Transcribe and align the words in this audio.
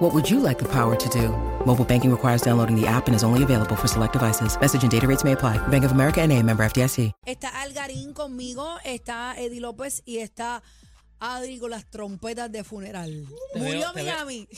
What 0.00 0.14
would 0.14 0.28
you 0.30 0.40
like 0.40 0.58
the 0.58 0.68
power 0.68 0.96
to 0.96 1.08
do? 1.10 1.28
Mobile 1.66 1.84
banking 1.84 2.10
requires 2.10 2.40
downloading 2.42 2.74
the 2.74 2.86
app 2.86 3.06
and 3.06 3.14
is 3.14 3.22
only 3.22 3.42
available 3.42 3.76
for 3.76 3.86
select 3.86 4.14
devices. 4.14 4.58
Message 4.60 4.82
and 4.82 4.90
data 4.90 5.06
rates 5.06 5.24
may 5.24 5.32
apply. 5.32 5.58
Bank 5.68 5.84
of 5.84 5.92
America 5.92 6.20
and 6.22 6.32
a 6.32 6.42
member 6.42 6.64
FDIC. 6.64 7.12
Está 7.26 7.48
Algarín 7.62 8.14
conmigo, 8.14 8.78
está 8.84 9.34
Eddie 9.36 9.60
López 9.60 10.02
y 10.06 10.18
está 10.18 10.62
Adri 11.20 11.58
con 11.58 11.70
las 11.70 11.84
trompetas 11.90 12.50
de 12.50 12.64
funeral. 12.64 13.26
Te 13.52 13.58
Murió 13.58 13.80
veo- 13.80 13.92
te 13.92 14.02
veo- 14.04 14.14
Miami. 14.14 14.48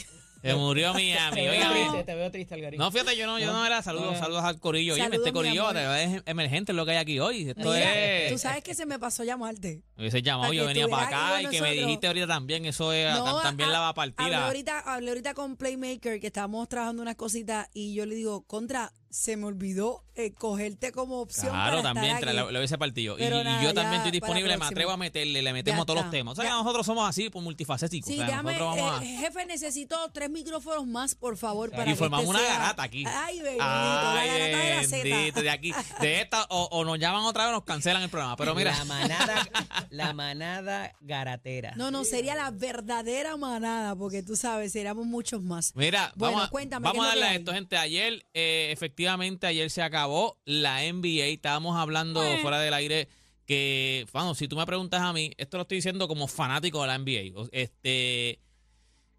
Se 0.43 0.55
murió 0.57 0.93
Miami. 0.93 1.35
Te 1.37 1.41
veo 1.43 1.53
Oiga, 1.53 1.71
triste, 1.73 2.05
te 2.05 2.15
veo 2.15 2.31
triste, 2.31 2.55
Algarín. 2.55 2.79
No, 2.79 2.91
fíjate, 2.91 3.17
yo 3.17 3.27
no, 3.27 3.39
yo 3.39 3.53
no 3.53 3.65
era 3.65 3.81
saludos, 3.83 4.19
saludos 4.19 4.43
al 4.45 4.59
corillo. 4.59 4.95
Oye, 4.95 5.03
Saludos, 5.05 5.21
este 5.21 5.33
corillo 5.33 5.71
es 5.71 6.23
emergente 6.27 6.73
lo 6.73 6.85
que 6.85 6.91
hay 6.93 6.97
aquí 6.97 7.21
hoy. 7.21 7.49
Esto 7.51 7.73
Mira, 7.73 8.25
es. 8.27 8.33
tú 8.33 8.39
sabes 8.39 8.65
que 8.65 8.75
se 8.75 8.85
me 8.87 8.99
pasó 8.99 9.23
llamarte. 9.25 9.83
Me 9.97 10.03
hubiese 10.03 10.21
llamado, 10.23 10.53
yo 10.53 10.67
venía 10.67 10.89
para 10.89 11.07
acá 11.07 11.43
y 11.43 11.47
que 11.47 11.61
me 11.63 11.73
dijiste 11.73 12.07
ahorita 12.09 12.27
también, 12.27 12.65
eso 12.67 12.93
es, 12.93 13.15
No, 13.15 13.41
también 13.41 13.71
la 13.71 13.81
va 13.81 13.89
a 13.91 13.95
partir. 13.95 14.15
Hablé 14.19 14.33
la- 14.37 14.47
ahorita, 14.47 14.81
hablé 14.81 15.09
ahorita 15.11 15.35
con 15.35 15.57
Playmaker 15.57 16.19
que 16.21 16.27
estábamos 16.27 16.69
trabajando 16.69 17.03
unas 17.03 17.17
cositas 17.17 17.69
y 17.73 17.95
yo 17.95 18.05
le 18.07 18.15
digo, 18.17 18.43
contra, 18.43 18.93
se 19.13 19.37
me 19.37 19.45
olvidó 19.47 20.03
eh, 20.15 20.33
cogerte 20.33 20.91
como 20.91 21.21
opción. 21.21 21.51
Claro, 21.51 21.83
para 21.83 21.95
también 21.95 22.15
estar 22.17 22.31
aquí. 22.31 22.39
lo, 22.39 22.51
lo 22.51 22.59
hubiese 22.59 22.79
partido. 22.79 23.19
Y, 23.19 23.23
yo 23.63 23.73
también 23.75 23.95
estoy 24.01 24.11
disponible, 24.11 24.57
me 24.57 24.65
atrevo 24.65 24.91
a 24.91 24.97
meterle, 24.97 25.43
le 25.43 25.53
metemos 25.53 25.81
Ya 25.81 25.85
todos 25.87 26.01
los 26.03 26.11
temas. 26.11 26.33
O 26.33 26.35
sea, 26.37 26.45
Ya. 26.45 26.51
que 26.51 26.57
nosotros 26.57 26.87
somos 26.87 27.09
así, 27.09 27.29
pues 27.31 27.43
multifacéticos. 27.45 28.09
Sí, 28.09 28.19
o 28.19 28.27
sea, 28.27 28.43
vamos 28.43 28.79
eh, 28.79 28.81
a. 28.83 29.01
jefe, 29.21 29.45
necesito 29.47 29.97
tres 30.13 30.31
micrófonos 30.31 30.87
más, 30.87 31.15
por 31.15 31.37
favor, 31.37 31.71
para 31.71 31.91
Y 31.91 31.95
formamos 31.95 32.27
una 32.27 32.39
sea- 32.39 32.53
garata 32.59 32.83
aquí. 32.83 33.05
Ay, 33.07 33.41
bendito, 33.41 33.65
Ay, 33.65 34.29
la 34.29 34.37
garata 34.39 34.59
de 34.65 34.71
la 34.71 34.81
bendito, 34.81 35.35
Z. 35.37 35.43
de 35.43 35.51
aquí, 35.51 35.73
de 36.01 36.21
esta, 36.23 36.45
o, 36.49 36.69
o 36.73 36.85
nos 36.85 36.99
llaman 36.99 37.25
otra 37.25 37.45
vez 37.45 37.51
o 37.51 37.57
nos 37.57 37.65
cancelan 37.65 38.03
el 38.03 38.09
programa. 38.09 38.37
Pero 38.37 38.55
mira, 38.55 38.73
La 38.79 38.85
manada, 38.87 39.49
la 39.91 40.13
manada 40.15 40.93
garatera. 41.03 41.75
No, 41.77 41.91
no, 41.91 42.05
sería 42.05 42.35
la 42.35 42.51
verdadera 42.51 43.37
manada, 43.37 43.95
porque 43.95 44.23
tú 44.23 44.37
sabes, 44.37 44.73
seríamos 44.73 45.05
muchos 45.07 45.43
más. 45.43 45.75
Mira, 45.77 46.13
Bueno, 46.17 46.37
vamos, 46.37 46.51
cuéntame, 46.51 46.85
vamos 46.85 47.01
¿qué 47.03 47.07
a 47.07 47.09
darle 47.11 47.25
a 47.27 47.35
esto, 47.35 47.53
gente. 47.53 47.77
Ayer, 47.77 48.25
eh, 48.35 48.69
efectivamente, 48.73 49.02
ayer 49.07 49.71
se 49.71 49.83
acabó 49.83 50.39
la 50.45 50.83
NBA. 50.85 51.27
Estábamos 51.27 51.77
hablando 51.77 52.23
Eh. 52.23 52.39
fuera 52.43 52.59
del 52.61 52.75
aire 52.75 53.09
que, 53.47 54.07
bueno, 54.13 54.35
si 54.35 54.49
tú 54.49 54.57
me 54.57 54.67
preguntas 54.67 55.01
a 55.03 55.13
mí, 55.13 55.33
esto 55.37 55.57
lo 55.57 55.63
estoy 55.63 55.79
diciendo 55.79 56.09
como 56.09 56.29
fanático 56.29 56.81
de 56.83 56.87
la 56.89 56.95
NBA. 56.99 57.49
Este, 57.53 58.39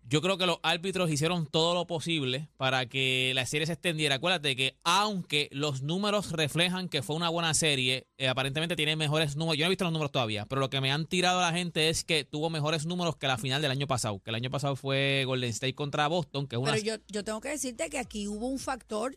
yo 0.06 0.22
creo 0.22 0.38
que 0.38 0.46
los 0.46 0.60
árbitros 0.64 1.10
hicieron 1.12 1.46
todo 1.46 1.74
lo 1.74 1.88
posible 1.88 2.50
para 2.58 2.88
que 2.88 3.32
la 3.36 3.46
serie 3.46 3.66
se 3.68 3.74
extendiera. 3.74 4.16
Acuérdate 4.16 4.56
que 4.56 4.76
aunque 4.84 5.50
los 5.52 5.82
números 5.82 6.32
reflejan 6.32 6.90
que 6.90 7.02
fue 7.02 7.16
una 7.16 7.30
buena 7.30 7.54
serie, 7.54 8.08
eh, 8.18 8.28
aparentemente 8.28 8.76
tiene 8.76 8.96
mejores 8.96 9.36
números. 9.36 9.58
Yo 9.58 9.64
no 9.66 9.68
he 9.68 9.70
visto 9.70 9.86
los 9.86 9.94
números 9.94 10.12
todavía, 10.12 10.46
pero 10.46 10.62
lo 10.62 10.70
que 10.70 10.82
me 10.82 10.92
han 10.92 11.06
tirado 11.06 11.40
la 11.42 11.54
gente 11.54 11.90
es 11.90 12.04
que 12.04 12.26
tuvo 12.26 12.50
mejores 12.50 12.86
números 12.86 13.16
que 13.18 13.28
la 13.28 13.38
final 13.38 13.62
del 13.62 13.72
año 13.72 13.88
pasado. 13.88 14.20
Que 14.20 14.32
el 14.32 14.36
año 14.36 14.50
pasado 14.50 14.76
fue 14.76 15.24
Golden 15.26 15.50
State 15.52 15.76
contra 15.76 16.08
Boston, 16.08 16.48
que 16.48 16.56
es 16.56 16.62
una 16.62 16.72
Pero 16.74 16.84
yo, 16.84 16.96
yo 17.08 17.24
tengo 17.24 17.40
que 17.40 17.50
decirte 17.50 17.90
que 17.90 18.00
aquí 18.00 18.28
hubo 18.28 18.48
un 18.48 18.60
factor, 18.60 19.16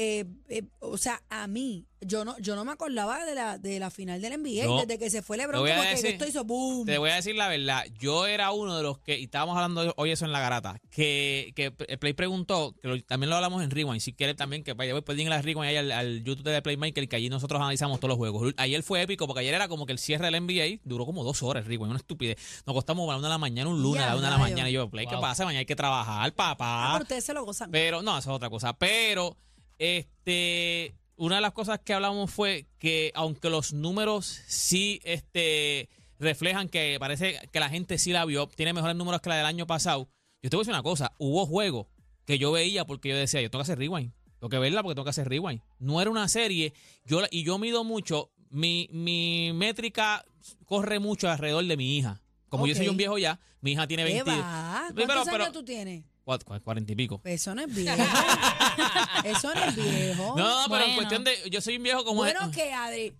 eh, 0.00 0.24
eh, 0.48 0.62
o 0.78 0.96
sea, 0.96 1.20
a 1.28 1.48
mí, 1.48 1.84
yo 2.00 2.24
no, 2.24 2.38
yo 2.38 2.54
no 2.54 2.64
me 2.64 2.70
acordaba 2.70 3.24
de 3.24 3.34
la, 3.34 3.58
de 3.58 3.80
la 3.80 3.90
final 3.90 4.22
del 4.22 4.40
NBA, 4.40 4.82
desde 4.86 4.96
que 4.96 5.10
se 5.10 5.22
fue 5.22 5.36
LeBron, 5.36 5.60
como 5.68 5.82
que 5.82 5.88
decir- 5.88 6.06
esto 6.12 6.24
hizo 6.24 6.44
boom. 6.44 6.86
Te 6.86 6.98
voy 6.98 7.10
a 7.10 7.16
decir 7.16 7.34
la 7.34 7.48
verdad, 7.48 7.84
yo 7.98 8.24
era 8.28 8.52
uno 8.52 8.76
de 8.76 8.84
los 8.84 9.00
que, 9.00 9.18
y 9.18 9.24
estábamos 9.24 9.56
hablando 9.56 9.92
hoy 9.96 10.12
eso 10.12 10.24
en 10.24 10.30
la 10.30 10.38
garata, 10.38 10.80
que, 10.90 11.52
que 11.56 11.72
Play 11.72 12.12
preguntó, 12.12 12.76
que 12.80 12.86
lo- 12.86 13.02
también 13.02 13.28
lo 13.28 13.34
hablamos 13.34 13.60
en 13.64 13.72
Rewind, 13.72 14.00
si 14.00 14.12
quiere 14.12 14.34
también 14.34 14.62
que 14.62 14.74
vaya, 14.74 14.94
pueden 15.02 15.26
ir 15.26 15.32
a 15.32 15.42
Rewind 15.42 15.66
ahí 15.66 15.76
al, 15.76 15.90
al 15.90 16.22
YouTube 16.22 16.44
de 16.48 16.62
Playmaker, 16.62 17.08
que 17.08 17.16
allí 17.16 17.28
nosotros 17.28 17.60
analizamos 17.60 17.98
todos 17.98 18.10
los 18.10 18.18
juegos. 18.18 18.54
Ayer 18.56 18.84
fue 18.84 19.02
épico, 19.02 19.26
porque 19.26 19.40
ayer 19.40 19.54
era 19.54 19.66
como 19.66 19.84
que 19.84 19.92
el 19.92 19.98
cierre 19.98 20.30
del 20.30 20.40
NBA 20.44 20.80
duró 20.84 21.06
como 21.06 21.24
dos 21.24 21.42
horas, 21.42 21.66
Rewind, 21.66 21.90
una 21.90 21.98
estupidez. 21.98 22.62
Nos 22.66 22.74
costamos 22.74 23.08
a 23.08 23.14
la 23.14 23.18
una 23.18 23.26
de 23.26 23.32
la 23.34 23.38
mañana, 23.38 23.68
un 23.68 23.82
lunes, 23.82 24.04
a 24.04 24.10
la 24.10 24.16
una 24.16 24.26
de 24.26 24.30
la 24.34 24.38
mañana, 24.38 24.70
y 24.70 24.74
yo, 24.74 24.88
Play, 24.88 25.06
¿qué 25.08 25.14
Wow. 25.16 25.22
pasa? 25.22 25.44
Mañana 25.44 25.58
hay 25.58 25.66
que 25.66 25.74
trabajar, 25.74 26.30
Ah, 26.30 26.34
papá. 26.36 26.90
pero 26.92 27.02
ustedes 27.02 27.24
se 27.24 27.34
lo 27.34 27.44
gozan. 27.44 27.72
Pero, 27.72 28.02
no, 28.02 28.16
eso 28.16 28.30
es 28.30 28.36
otra 28.36 28.48
cosa. 28.48 28.72
Pero, 28.78 29.36
este, 29.78 30.94
una 31.16 31.36
de 31.36 31.40
las 31.42 31.52
cosas 31.52 31.80
que 31.80 31.94
hablamos 31.94 32.30
fue 32.30 32.66
que 32.78 33.12
aunque 33.14 33.50
los 33.50 33.72
números 33.72 34.26
sí, 34.46 35.00
este, 35.04 35.88
reflejan 36.18 36.68
que 36.68 36.96
parece 37.00 37.38
que 37.52 37.60
la 37.60 37.68
gente 37.68 37.98
sí 37.98 38.12
la 38.12 38.24
vio, 38.24 38.46
tiene 38.48 38.72
mejores 38.72 38.96
números 38.96 39.20
que 39.20 39.28
la 39.30 39.36
del 39.36 39.46
año 39.46 39.66
pasado. 39.66 40.08
Yo 40.42 40.50
te 40.50 40.56
voy 40.56 40.62
a 40.62 40.64
decir 40.64 40.74
una 40.74 40.82
cosa, 40.82 41.12
hubo 41.18 41.46
juegos 41.46 41.86
que 42.24 42.38
yo 42.38 42.52
veía 42.52 42.84
porque 42.86 43.08
yo 43.08 43.16
decía, 43.16 43.40
yo 43.40 43.50
tengo 43.50 43.60
que 43.60 43.70
hacer 43.72 43.78
rewind. 43.78 44.12
Tengo 44.38 44.50
que 44.50 44.58
verla 44.58 44.82
porque 44.82 44.94
tengo 44.94 45.04
que 45.04 45.10
hacer 45.10 45.28
rewind. 45.28 45.60
No 45.78 46.00
era 46.00 46.10
una 46.10 46.28
serie, 46.28 46.72
yo 47.04 47.22
y 47.30 47.42
yo 47.42 47.58
mido 47.58 47.82
mucho, 47.82 48.30
mi, 48.50 48.88
mi 48.92 49.50
métrica 49.52 50.24
corre 50.64 51.00
mucho 51.00 51.28
alrededor 51.28 51.64
de 51.64 51.76
mi 51.76 51.96
hija. 51.96 52.20
Como 52.48 52.66
yo 52.66 52.74
soy 52.74 52.88
un 52.88 52.96
viejo 52.96 53.18
ya, 53.18 53.40
mi 53.60 53.72
hija 53.72 53.86
tiene 53.86 54.04
¿Qué 54.06 54.22
20. 54.22 54.30
va? 54.30 54.88
Pero- 54.94 55.06
¿Cuántos 55.06 55.28
pero- 55.28 55.44
años 55.44 55.52
tú 55.52 55.64
tienes? 55.64 56.04
Cua- 56.28 56.44
cua- 56.44 56.60
40 56.62 56.92
y 56.92 56.96
pico. 56.96 57.18
Pues 57.22 57.34
Eso 57.40 57.54
no 57.54 57.62
es 57.62 57.74
viejo. 57.74 57.96
Eso 59.24 59.54
no 59.54 59.64
es 59.64 59.74
viejo. 59.76 60.34
No, 60.36 60.64
pero 60.68 60.84
en 60.84 60.94
Bueno. 60.94 60.94
cuestión 60.96 61.24
de. 61.24 61.50
Yo 61.50 61.60
soy 61.60 61.76
un 61.76 61.82
viejo 61.82 62.04
como. 62.04 62.18
bueno 62.22 62.50
que, 62.50 62.72
Adri. 62.72 63.14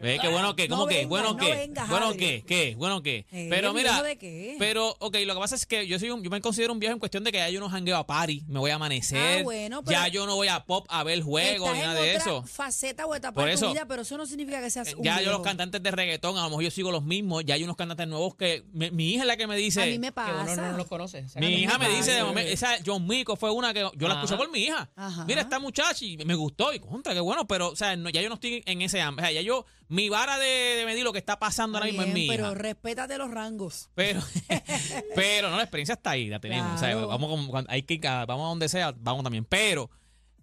Ve, 0.00 0.18
qué 0.20 0.28
bueno 0.28 0.56
que, 0.56 0.66
No 0.66 0.76
¿cómo 0.76 0.86
que? 0.88 0.94
vengas, 0.96 1.08
Bueno 1.10 1.28
no 1.32 1.36
que. 1.36 1.50
vengas, 1.54 1.88
Bueno 1.88 2.06
Adri. 2.06 2.18
que, 2.18 2.44
¿qué? 2.46 2.74
Bueno 2.76 3.02
que. 3.02 3.26
Eh, 3.30 3.48
Pero 3.50 3.74
mira. 3.74 3.90
¿viejo 3.92 4.04
de 4.04 4.16
qué? 4.16 4.56
Pero, 4.58 4.96
ok, 4.98 5.16
lo 5.26 5.34
que 5.34 5.40
pasa 5.40 5.54
es 5.56 5.66
que 5.66 5.86
yo 5.86 5.98
soy 5.98 6.08
un, 6.10 6.22
yo 6.22 6.30
me 6.30 6.40
considero 6.40 6.72
un 6.72 6.78
viejo 6.78 6.94
en 6.94 6.98
cuestión 6.98 7.22
de 7.22 7.32
que 7.32 7.38
ya 7.38 7.50
yo 7.50 7.60
no 7.60 7.68
jangueo 7.68 7.96
a 7.98 8.06
party, 8.06 8.44
me 8.48 8.58
voy 8.58 8.70
a 8.70 8.76
amanecer. 8.76 9.40
Ah, 9.40 9.42
bueno, 9.44 9.82
pero- 9.84 9.98
ya 10.00 10.08
yo 10.08 10.26
no 10.26 10.36
voy 10.36 10.48
a 10.48 10.64
pop 10.64 10.86
a 10.88 11.04
ver 11.04 11.22
juegos 11.22 11.68
Estás 11.68 11.74
ni 11.74 11.80
en 11.80 11.86
nada 11.86 12.00
de 12.00 12.10
otra 12.16 12.22
eso. 12.22 12.42
faceta 12.46 13.04
o 13.06 13.14
etapa 13.14 13.34
Por 13.34 13.44
de 13.44 13.52
tu 13.52 13.58
eso- 13.58 13.72
vida, 13.72 13.84
pero 13.86 14.02
eso 14.02 14.16
no 14.16 14.24
significa 14.26 14.60
que 14.62 14.70
seas 14.70 14.94
un 14.94 15.02
Ya 15.04 15.16
yo 15.16 15.18
viejo. 15.20 15.32
los 15.32 15.42
cantantes 15.42 15.82
de 15.82 15.90
reggaetón, 15.90 16.38
a 16.38 16.42
lo 16.44 16.48
mejor 16.50 16.64
yo 16.64 16.70
sigo 16.70 16.90
los 16.90 17.04
mismos, 17.04 17.44
ya 17.44 17.54
hay 17.56 17.64
unos 17.64 17.76
cantantes 17.76 18.08
nuevos 18.08 18.34
que 18.36 18.64
mi, 18.72 18.90
mi 18.90 19.10
hija 19.10 19.22
es 19.22 19.26
la 19.26 19.36
que 19.36 19.46
me 19.46 19.56
dice. 19.56 19.82
A 19.82 19.86
mí 19.86 19.98
me 19.98 20.08
Que 20.08 20.12
pasa. 20.12 20.52
uno 20.54 20.72
no 20.72 20.76
los 20.78 20.86
conoce. 20.86 21.26
Mi 21.36 21.48
hija 21.54 21.76
me 21.78 21.88
dice 21.90 22.12
de 22.12 22.22
esa 22.38 22.76
John 22.84 23.06
Mico 23.06 23.36
fue 23.36 23.50
una 23.50 23.72
que 23.74 23.80
yo 23.96 24.08
la 24.08 24.14
escuché 24.14 24.36
por 24.36 24.50
mi 24.50 24.60
hija. 24.60 24.90
Ajá. 24.96 25.24
Mira, 25.24 25.40
esta 25.42 25.58
muchacha 25.58 26.04
y 26.04 26.16
me 26.18 26.34
gustó 26.34 26.72
y 26.72 26.78
contra, 26.80 27.12
qué 27.14 27.20
bueno, 27.20 27.46
pero 27.46 27.68
o 27.70 27.76
sea, 27.76 27.96
no- 27.96 28.10
ya 28.10 28.20
yo 28.22 28.28
no 28.28 28.34
estoy 28.36 28.62
en 28.66 28.82
ese 28.82 29.00
ámbito. 29.00 29.22
O 29.22 29.26
sea, 29.26 29.32
ya 29.32 29.40
yo, 29.42 29.66
mi 29.88 30.08
vara 30.08 30.38
de, 30.38 30.46
de 30.46 30.84
medir 30.86 31.04
lo 31.04 31.12
que 31.12 31.18
está 31.18 31.38
pasando 31.38 31.78
Está 31.78 31.84
ahora 31.86 31.92
mismo 31.92 32.02
es 32.06 32.14
mi 32.14 32.28
pero 32.28 32.44
hija. 32.46 32.54
respétate 32.54 33.18
los 33.18 33.30
rangos. 33.30 33.90
Pero, 33.94 34.20
pero 35.14 35.50
no, 35.50 35.56
la 35.56 35.62
experiencia 35.62 35.94
está 35.94 36.10
ahí, 36.10 36.28
la 36.28 36.40
tenemos. 36.40 36.74
O 36.74 36.78
sea, 36.78 36.94
vamos, 36.96 37.28
con- 37.30 37.46
cuando- 37.48 37.70
hay 37.70 37.82
que, 37.82 37.98
vamos 37.98 38.46
a 38.46 38.48
donde 38.48 38.68
sea, 38.68 38.94
vamos 38.96 39.22
también. 39.24 39.44
Pero 39.44 39.90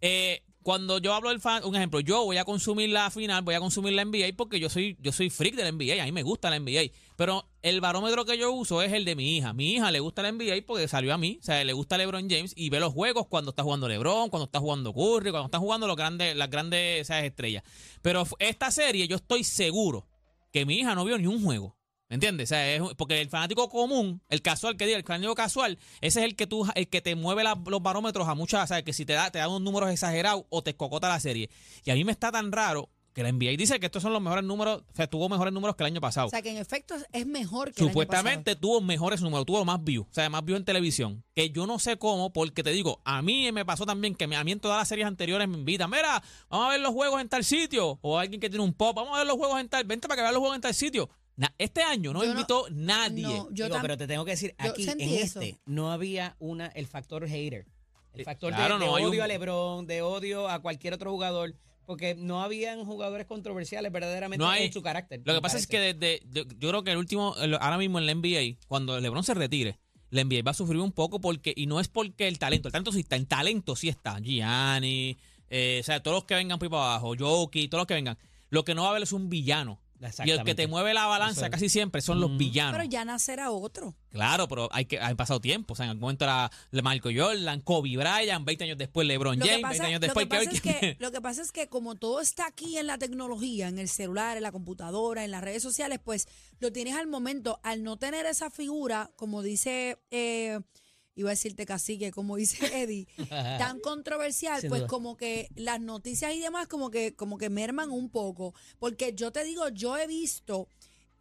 eh, 0.02 0.44
cuando 0.67 0.97
yo 0.97 1.13
hablo 1.13 1.29
del 1.29 1.39
fan, 1.39 1.63
un 1.63 1.78
ejemplo, 1.78 2.01
yo 2.01 2.25
voy 2.25 2.35
a 2.35 2.44
consumir 2.44 2.89
la 2.89 3.09
final, 3.09 3.41
voy 3.41 3.55
a 3.55 3.61
consumir 3.61 3.94
la 3.94 4.03
NBA 4.03 4.35
porque 4.35 4.59
yo 4.59 4.69
soy, 4.69 4.97
yo 5.00 5.13
soy 5.13 5.29
freak 5.29 5.55
de 5.55 5.63
la 5.63 5.72
NBA, 5.72 6.03
a 6.03 6.05
mí 6.05 6.11
me 6.11 6.23
gusta 6.23 6.50
la 6.50 6.59
NBA. 6.59 6.91
Pero 7.16 7.47
el 7.61 7.79
barómetro 7.79 8.25
que 8.25 8.38
yo 8.38 8.51
uso 8.51 8.81
es 8.81 8.91
el 8.91 9.05
de 9.05 9.16
mi 9.16 9.38
hija. 9.38 9.53
Mi 9.53 9.75
hija 9.75 9.91
le 9.91 10.01
gusta 10.01 10.23
la 10.23 10.31
NBA 10.33 10.66
porque 10.67 10.89
salió 10.89 11.13
a 11.13 11.17
mí, 11.17 11.38
o 11.39 11.45
sea, 11.45 11.63
le 11.63 11.72
gusta 11.72 11.97
LeBron 11.97 12.29
James 12.29 12.51
y 12.53 12.69
ve 12.69 12.81
los 12.81 12.91
juegos 12.91 13.28
cuando 13.28 13.51
está 13.51 13.63
jugando 13.63 13.88
LeBron, 13.88 14.29
cuando 14.29 14.44
está 14.44 14.59
jugando 14.59 14.94
Curry, 14.94 15.31
cuando 15.31 15.45
está 15.45 15.59
jugando 15.59 15.88
los 15.88 15.95
grandes, 15.95 16.35
las 16.35 16.50
grandes 16.50 17.09
o 17.09 17.13
estrellas. 17.13 17.63
Pero 18.01 18.25
esta 18.38 18.69
serie 18.69 19.07
yo 19.07 19.16
estoy 19.16 19.45
seguro 19.45 20.05
que 20.51 20.66
mi 20.66 20.79
hija 20.79 20.95
no 20.95 21.05
vio 21.05 21.17
ni 21.17 21.28
un 21.28 21.41
juego. 21.41 21.77
¿Me 22.09 22.16
entiendes? 22.16 22.50
O 22.50 22.51
sea, 22.56 22.73
es- 22.75 22.81
porque 22.95 23.19
el 23.19 23.29
fanático 23.29 23.68
común, 23.69 24.22
el 24.29 24.41
casual 24.41 24.78
que 24.78 24.85
diga, 24.85 24.97
el 24.97 25.03
fanático 25.03 25.35
casual, 25.35 25.78
ese 26.00 26.19
es 26.19 26.25
el 26.25 26.35
que 26.35 26.47
tú, 26.47 26.66
el 26.75 26.88
que 26.88 27.01
te 27.01 27.16
mueve 27.16 27.44
la- 27.44 27.59
los 27.66 27.81
barómetros 27.81 28.28
a 28.29 28.35
muchas, 28.35 28.63
o 28.63 28.68
sea, 28.68 28.81
que 28.84 28.94
si 28.94 29.06
te 29.06 29.13
da, 29.13 29.29
te 29.29 29.40
da 29.40 29.47
unos 29.50 29.62
números 29.62 29.90
exagerados 29.91 30.44
o 30.50 30.62
te 30.63 30.75
cocota 30.75 31.09
la 31.09 31.19
serie. 31.19 31.50
Y 31.84 31.91
a 31.91 31.96
mí 31.96 32.06
me 32.06 32.13
está 32.13 32.31
tan 32.31 32.51
raro 32.51 32.90
que 33.13 33.23
la 33.23 33.29
NBA 33.29 33.57
dice 33.57 33.79
que 33.79 33.88
estos 33.88 34.03
son 34.03 34.13
los 34.13 34.22
mejores 34.22 34.46
números, 34.46 34.84
o 34.90 34.96
sea, 34.96 35.08
tuvo 35.08 35.28
mejores 35.28 35.52
números 35.52 35.76
que 35.76 35.82
el 35.84 35.87
año 35.87 35.99
pasado. 35.99 36.28
O 36.28 36.29
sea, 36.29 36.41
que 36.43 36.52
en 36.52 36.58
efecto 36.58 36.96
es 37.11 37.26
mejor 37.26 37.73
que 37.73 37.82
el 37.82 37.87
año 37.87 37.91
Supuestamente 37.91 38.55
tuvo 38.55 38.79
mejores 38.79 39.22
números, 39.22 39.46
tuvo 39.46 39.66
más 39.66 39.84
views, 39.84 40.05
o 40.09 40.14
sea, 40.14 40.29
más 40.29 40.46
views 40.46 40.59
en 40.59 40.66
televisión. 40.66 41.23
Que 41.34 41.49
yo 41.49 41.66
no 41.67 41.78
sé 41.79 41.97
cómo, 41.97 42.32
porque 42.32 42.61
te 42.64 42.70
digo, 42.72 43.02
a 43.03 43.22
mí 43.23 43.52
me 43.52 43.66
pasó 43.66 43.85
también 43.87 44.14
que 44.16 44.28
me- 44.28 44.35
a 44.37 44.43
mí 44.46 44.52
en 44.53 44.59
todas 44.59 44.78
las 44.78 44.87
series 44.87 45.08
anteriores 45.08 45.47
me 45.49 45.58
invitan, 45.58 45.90
mira, 45.90 46.22
vamos 46.47 46.67
a 46.67 46.70
ver 46.70 46.79
los 46.79 46.93
juegos 46.93 47.20
en 47.20 47.28
tal 47.28 47.43
sitio, 47.43 47.97
o 48.02 48.17
alguien 48.20 48.40
que 48.40 48.49
tiene 48.49 48.64
un 48.64 48.73
pop, 48.73 48.96
vamos 48.96 49.16
a 49.16 49.17
ver 49.17 49.28
los 49.28 49.35
juegos 49.35 49.59
en 49.59 49.67
tal, 49.67 49.84
vente 49.84 50.08
para 50.08 50.17
que 50.17 50.22
vean 50.22 50.34
los 50.35 50.40
juegos 50.40 50.55
en 50.55 50.61
tal 50.61 50.73
sitio. 50.76 51.09
Na- 51.37 51.53
este 51.57 51.81
año 51.84 52.11
no 52.13 52.19
Yo 52.22 52.25
no- 52.25 52.31
invitó 52.34 52.66
nadie. 52.72 53.22
No, 53.23 53.47
yo 53.51 53.66
Digo, 53.66 53.78
tam- 53.78 53.81
pero 53.81 53.95
te 53.97 54.07
tengo 54.07 54.25
que 54.25 54.31
decir, 54.31 54.53
aquí 54.57 54.89
en 54.89 54.99
eso. 55.01 55.39
este 55.39 55.57
no 55.66 55.91
había 55.91 56.35
una 56.39 56.67
el 56.67 56.87
factor 56.87 57.25
hater. 57.28 57.66
El 58.13 58.22
Eh, 58.22 58.23
factor 58.25 58.51
de- 58.51 58.57
claro, 58.57 58.79
de, 58.79 58.85
no, 58.85 58.95
hay 58.95 59.03
odio 59.05 59.19
un- 59.19 59.23
a 59.23 59.28
LeBron, 59.28 59.85
de 59.87 60.01
odio 60.01 60.49
a 60.49 60.59
cualquier 60.59 60.95
otro 60.95 61.11
jugador, 61.11 61.53
porque 61.85 62.16
no 62.16 62.41
habían 62.41 62.84
jugadores 62.84 63.28
controversiales 63.28 63.91
verdaderamente 63.91 64.43
No 64.43 64.49
hay- 64.49 64.66
en 64.66 64.73
su 64.73 64.81
carácter. 64.81 65.22
Lo 65.23 65.34
que 65.35 65.41
pasa 65.41 65.57
es 65.57 65.67
que 65.67 65.79
desde, 65.93 66.22
yo, 66.31 66.43
yo 66.57 66.69
creo 66.69 66.84
que 66.84 66.91
el 66.91 66.97
último, 66.97 67.35
el- 67.37 67.53
ahora 67.53 67.78
mismo 67.78 67.99
en 67.99 68.07
la 68.07 68.11
NBA, 68.13 68.57
cuando 68.67 68.99
LeBron 68.99 69.23
se 69.23 69.35
retire, 69.35 69.78
la 70.09 70.22
NBA 70.22 70.41
va 70.41 70.51
a 70.51 70.53
sufrir 70.55 70.79
un 70.81 70.91
poco 70.91 71.22
porque, 71.22 71.53
y 71.55 71.67
no 71.67 71.79
es 71.79 71.87
porque 71.87 72.28
el 72.28 72.39
talento, 72.39 72.67
el 72.69 72.72
talento 72.72 72.91
sí 72.91 73.01
está, 73.01 73.16
el 73.16 73.28
talento 73.28 73.75
sí 73.75 73.89
está, 73.89 74.19
Gianni, 74.19 75.17
eh, 75.49 75.78
o 75.81 75.84
sea, 75.84 76.01
todos 76.01 76.16
los 76.17 76.23
que 76.25 76.34
vengan 76.34 76.57
por 76.57 76.66
ahí 76.66 76.69
para 76.72 76.84
abajo, 76.95 77.13
Jokic, 77.17 77.69
todos 77.69 77.81
los 77.81 77.87
que 77.87 77.93
vengan. 77.93 78.17
lo 78.49 78.63
que 78.63 78.73
no 78.73 78.81
va 78.84 78.87
a 78.87 78.91
haber 78.91 79.03
es 79.03 79.11
un 79.11 79.29
villano. 79.29 79.78
Y 80.26 80.32
el 80.32 80.44
que 80.44 80.55
te 80.55 80.67
mueve 80.67 80.94
la 80.94 81.05
balanza 81.05 81.49
casi 81.49 81.70
siempre 81.70 82.02
son 82.02 82.20
los 82.20 82.38
villanos. 82.38 82.73
Pero 82.73 82.90
ya 82.90 83.05
nacerá 83.05 83.52
otro. 83.52 83.96
Claro, 84.09 84.47
pero 84.47 84.70
hay 84.72 84.85
que 84.85 84.99
han 84.99 85.16
pasado 85.16 85.41
tiempo. 85.41 85.73
O 85.73 85.76
sea, 85.76 85.85
en 85.85 85.91
algún 85.91 86.02
momento 86.02 86.26
era 86.26 86.52
Michael 86.72 87.20
Jordan, 87.20 87.61
Kobe 87.61 87.97
Bryant, 87.97 88.46
20 88.46 88.64
años 88.64 88.78
después 88.78 89.08
LeBron 89.08 89.40
Lo 89.40 89.46
James, 89.46 89.61
pasa, 89.61 89.84
20 89.84 89.85
años 89.85 90.02
lo 90.02 90.08
después 90.08 90.26
que 90.26 90.29
pasa 90.29 90.52
es 90.52 90.61
que, 90.61 90.97
lo 90.99 91.11
que 91.11 91.22
pasa 91.22 91.41
es 91.41 91.52
que 91.52 91.67
como 91.67 91.96
todo 91.96 92.22
está 92.22 92.47
aquí 92.47 92.78
en 92.78 92.88
la 92.88 92.97
tecnología, 92.97 93.67
en 93.67 93.79
el 93.79 93.90
celular, 93.90 94.38
en 94.38 94.44
la 94.44 94.52
computadora, 94.52 95.26
en 95.26 95.32
las 95.32 95.44
redes 95.44 95.64
sociales, 95.64 95.99
pues 96.03 96.28
lo 96.59 96.72
tienes 96.72 96.96
al 96.96 97.08
momento. 97.08 97.59
Al 97.64 97.84
no 97.84 97.97
tener 97.97 98.26
esa 98.26 98.49
figura, 98.49 99.11
como 99.16 99.41
dice, 99.41 99.99
eh, 100.11 100.59
iba 101.17 101.29
a 101.29 101.34
decirte 101.34 101.66
cacique, 101.66 102.11
como 102.11 102.37
dice 102.37 102.58
Eddie, 102.84 103.08
tan 103.58 103.79
controversial, 103.81 104.61
pues 104.69 104.84
como 104.84 105.17
que 105.17 105.49
las 105.55 105.81
noticias 105.81 106.34
y 106.34 106.40
demás 106.40 106.67
como 106.67 106.90
que, 106.90 107.14
como 107.16 107.37
que 107.37 107.49
merman 107.49 107.91
un 107.91 108.09
poco. 108.09 108.53
Porque 108.79 109.14
yo 109.14 109.31
te 109.31 109.43
digo, 109.43 109.67
yo 109.69 109.97
he 109.97 110.08
visto 110.08 110.69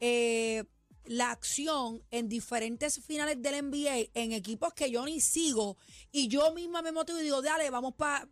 eh, 0.00 0.62
la 1.06 1.30
acción 1.30 2.02
en 2.10 2.28
diferentes 2.28 3.00
finales 3.04 3.40
del 3.40 3.64
NBA 3.70 4.10
en 4.14 4.32
equipos 4.32 4.72
que 4.74 4.90
yo 4.90 5.04
ni 5.04 5.20
sigo 5.20 5.76
y 6.12 6.28
yo 6.28 6.52
misma 6.52 6.82
me 6.82 6.92
motivo 6.92 7.18
y 7.20 7.22
digo, 7.22 7.42
dale, 7.42 7.70
vamos 7.70 7.94
para 7.94 8.28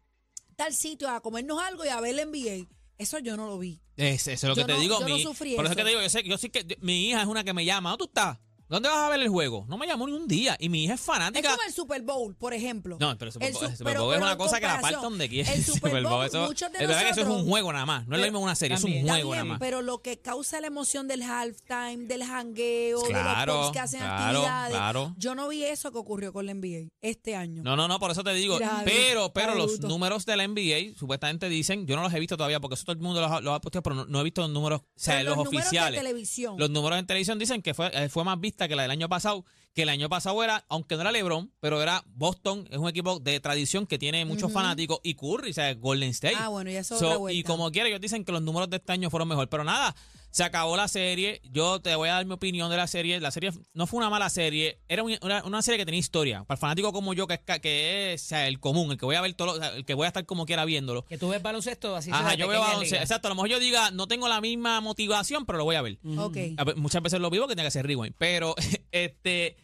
tal 0.57 0.75
sitio 0.75 1.09
a 1.09 1.21
comernos 1.21 1.61
algo 1.63 1.85
y 1.85 1.89
a 1.89 2.01
ver 2.01 2.19
el 2.19 2.29
NBA. 2.31 2.69
Eso 2.99 3.19
yo 3.19 3.37
no 3.37 3.47
lo 3.47 3.59
vi. 3.59 3.81
Es- 3.97 4.27
eso 4.29 4.31
es 4.33 4.43
lo 4.45 4.55
Yo 4.55 4.63
que 4.63 4.67
te 4.67 4.73
no- 4.75 4.81
digo. 4.81 5.01
yo 5.01 5.09
no 5.09 5.15
mi- 5.17 5.23
sufrí 5.23 5.57
por 5.57 5.65
eso 5.65 5.73
es 5.73 5.77
eso. 5.77 5.77
que 5.79 5.83
te 5.85 5.89
digo, 5.91 6.03
yo 6.03 6.09
sé, 6.11 6.23
yo 6.25 6.39
sí 6.39 6.51
que 6.51 6.79
mi 6.81 7.09
hija 7.09 7.23
es 7.23 7.27
una 7.29 7.43
que 7.43 7.53
me 7.53 7.65
llama. 7.65 7.91
¿Dónde 7.91 8.05
tú 8.05 8.09
estás? 8.11 8.39
¿Dónde 8.69 8.89
vas 8.89 8.99
a 8.99 9.09
ver 9.11 9.21
el 9.21 9.29
juego? 9.29 9.67
No 9.69 9.77
me 9.77 9.87
llamó 9.87 10.07
ni 10.07 10.13
un 10.15 10.27
día. 10.27 10.57
Y 10.59 10.69
mi 10.69 10.85
hija 10.85 10.95
es 10.95 11.01
Es 11.01 11.07
fanática. 11.07 11.51
como 11.51 11.63
el 11.67 11.73
Super 11.73 12.03
Bowl, 12.03 12.35
por 12.35 12.55
ejemplo. 12.55 12.97
No, 12.99 13.17
pero 13.19 13.29
el 13.29 13.33
Super 13.33 13.53
Bowl, 13.53 13.65
el 13.65 13.77
Super 13.77 13.93
pero- 13.93 14.05
Bowl 14.05 14.15
es 14.15 14.21
una 14.23 14.37
cosa 14.37 14.59
que 14.61 14.67
la 14.67 14.75
aparta 14.79 15.01
donde 15.01 15.29
quiera. 15.29 15.53
el 15.53 15.65
Super 15.65 16.03
Bowl, 16.03 16.25
eso, 16.27 16.47
muchos 16.47 16.73
de 16.73 16.85
es 16.85 16.91
eso 16.91 17.21
es 17.23 17.27
un 17.27 17.47
juego 17.49 17.73
nada 17.73 17.87
más. 17.87 18.07
No 18.07 18.15
es 18.17 18.21
lo 18.21 18.27
mismo 18.27 18.41
una 18.41 18.55
serie, 18.55 18.77
es 18.77 18.83
un 18.85 18.91
También. 18.91 19.07
juego 19.09 19.33
Está 19.35 19.43
nada 19.45 19.45
más. 19.55 19.59
pero 19.61 19.83
lo 19.83 19.99
que 20.03 20.21
causa 20.21 20.61
la 20.61 20.67
emoción 20.69 21.07
del 21.09 21.23
halftime, 21.23 22.07
del 22.07 22.25
jangueo, 22.25 23.03
de 23.03 23.09
Claro, 23.09 23.53
los 23.55 23.63
pops 23.67 23.73
que 23.73 23.79
hacen 23.81 24.01
claro, 24.01 24.39
actividades. 24.41 24.71
claro. 24.77 25.15
Yo 25.19 25.35
no 25.35 25.49
vi 25.49 25.65
eso 25.65 25.93
que 25.93 25.99
ocurrió 25.99 26.33
con 26.33 26.47
la 26.47 26.53
NBA 26.55 26.89
este 27.03 27.37
año. 27.37 27.63
No, 27.63 27.77
no, 27.77 27.87
no, 27.89 27.99
por 27.99 28.11
eso 28.11 28.25
te 28.25 28.33
digo. 28.35 28.59
Pero, 28.85 29.33
pero 29.33 29.55
los 29.55 29.73
bruto. 29.73 29.89
números 29.89 30.25
de 30.27 30.37
la 30.37 30.45
NBA 30.49 30.97
supuestamente 30.99 31.49
dicen, 31.49 31.87
yo 31.87 31.97
no 31.97 32.03
los 32.03 32.13
he 32.15 32.19
visto 32.21 32.37
todavía 32.37 32.61
porque 32.61 32.75
eso 32.75 32.85
todo 32.85 32.95
el 32.95 33.01
mundo 33.03 33.21
los 33.21 33.31
ha, 33.31 33.41
los 33.41 33.55
ha 33.55 33.61
posteado, 33.61 33.83
pero 33.83 33.97
no, 33.97 34.07
no 34.07 34.21
he 34.21 34.25
visto 34.25 34.41
los 34.41 34.51
números, 34.51 34.81
o 34.81 34.85
sea, 34.97 35.17
Pero 35.19 35.31
los, 35.31 35.45
números 35.45 35.65
oficiales. 35.67 36.01
de 36.01 36.07
televisión. 36.07 36.55
Los 36.59 36.71
números 36.71 36.99
en 36.99 37.07
televisión 37.07 37.39
dicen 37.39 37.63
que 37.63 37.75
fue, 37.75 37.91
eh, 37.93 38.09
fue 38.09 38.25
más 38.25 38.41
vista 38.41 38.64
que 38.69 38.77
la 38.77 38.83
del 38.83 38.91
año 38.91 39.09
pasado, 39.09 39.45
que 39.75 39.83
el 39.83 39.89
año 39.89 40.09
pasado 40.09 40.43
era, 40.43 40.65
aunque 40.69 40.95
no 40.95 41.03
era 41.03 41.13
LeBron, 41.13 41.51
pero 41.61 41.83
era 41.83 42.05
Boston, 42.15 42.67
es 42.71 42.79
un 42.79 42.89
equipo 42.89 43.19
de 43.19 43.41
tradición 43.41 43.87
que 43.87 43.99
tiene 43.99 44.25
muchos 44.25 44.53
fanáticos, 44.53 45.01
y 45.03 45.15
Curry, 45.15 45.51
o 45.51 45.55
sea, 45.55 45.75
Golden 45.75 46.11
State. 46.11 46.37
Ah, 46.39 46.49
bueno, 46.49 46.71
y 46.71 46.77
eso 46.77 46.95
es 46.95 47.01
So, 47.01 47.29
y 47.29 47.43
como 47.43 47.71
quiera, 47.71 47.89
ellos 47.89 48.01
dicen 48.01 48.25
que 48.25 48.33
los 48.33 48.43
números 48.43 48.71
de 48.71 48.77
este 48.77 48.93
año 48.93 49.11
fueron 49.11 49.29
mejor. 49.29 49.49
Pero 49.49 49.65
nada, 49.65 49.95
se 50.35 50.43
acabó 50.43 50.77
la 50.77 50.89
serie. 50.89 51.41
Yo 51.45 51.81
te 51.81 51.95
voy 51.95 52.09
a 52.09 52.15
dar 52.15 52.27
mi 52.27 52.33
opinión 52.33 52.69
de 52.69 52.77
la 52.77 52.89
serie. 52.89 53.21
La 53.21 53.31
serie 53.31 53.53
no 53.73 53.87
fue 53.87 53.99
una 53.99 54.11
mala 54.11 54.29
serie. 54.31 54.81
Era 54.89 55.05
un- 55.05 55.17
una, 55.23 55.45
una 55.45 55.63
serie 55.63 55.79
que 55.79 55.85
tenía 55.85 56.01
historia. 56.01 56.43
Para 56.43 56.57
el 56.57 56.61
fanático 56.61 56.93
como 56.93 57.15
yo, 57.15 57.29
que 57.29 57.35
es, 57.35 57.61
que 57.61 58.13
es 58.15 58.23
o 58.25 58.27
sea, 58.27 58.49
el 58.49 58.59
común, 58.59 58.91
el 58.91 58.99
que 58.99 59.05
voy 59.07 59.15
a 59.15 59.21
ver 59.21 59.33
todo, 59.35 59.47
lo- 59.47 59.53
o 59.53 59.57
sea, 59.59 59.69
el 59.77 59.85
que 59.85 59.95
voy 59.95 60.07
a 60.07 60.09
estar 60.09 60.27
como 60.27 60.45
quiera 60.45 60.65
viéndolo. 60.65 61.05
Que 61.05 61.19
tú 61.19 61.29
ves 61.29 61.41
baloncesto 61.41 61.95
así. 61.95 62.11
Ajá, 62.11 62.35
yo 62.35 62.49
veo 62.49 62.59
baloncesto. 62.61 62.95
liga. 62.97 63.03
Exacto, 63.05 63.29
a 63.29 63.31
lo 63.31 63.37
mejor 63.37 63.49
yo 63.51 63.61
diga, 63.61 63.93
no 63.93 64.09
tengo 64.09 64.27
la 64.27 64.41
misma 64.41 64.81
motivación, 64.81 65.47
pero 65.47 65.59
lo 65.59 65.65
voy 65.65 65.77
a 65.77 65.83
ver. 65.83 65.99
Ok. 66.19 66.37
A 66.57 66.65
ver, 66.65 66.77
muchas 66.79 67.01
veces 67.01 67.21
lo 67.21 67.31
vivo 67.31 67.47
que 67.47 67.55
tiene 67.55 67.63
que 67.63 67.69
hacer 67.69 67.87
rewind. 67.87 68.17
Pero 68.19 68.57
este 68.91 69.57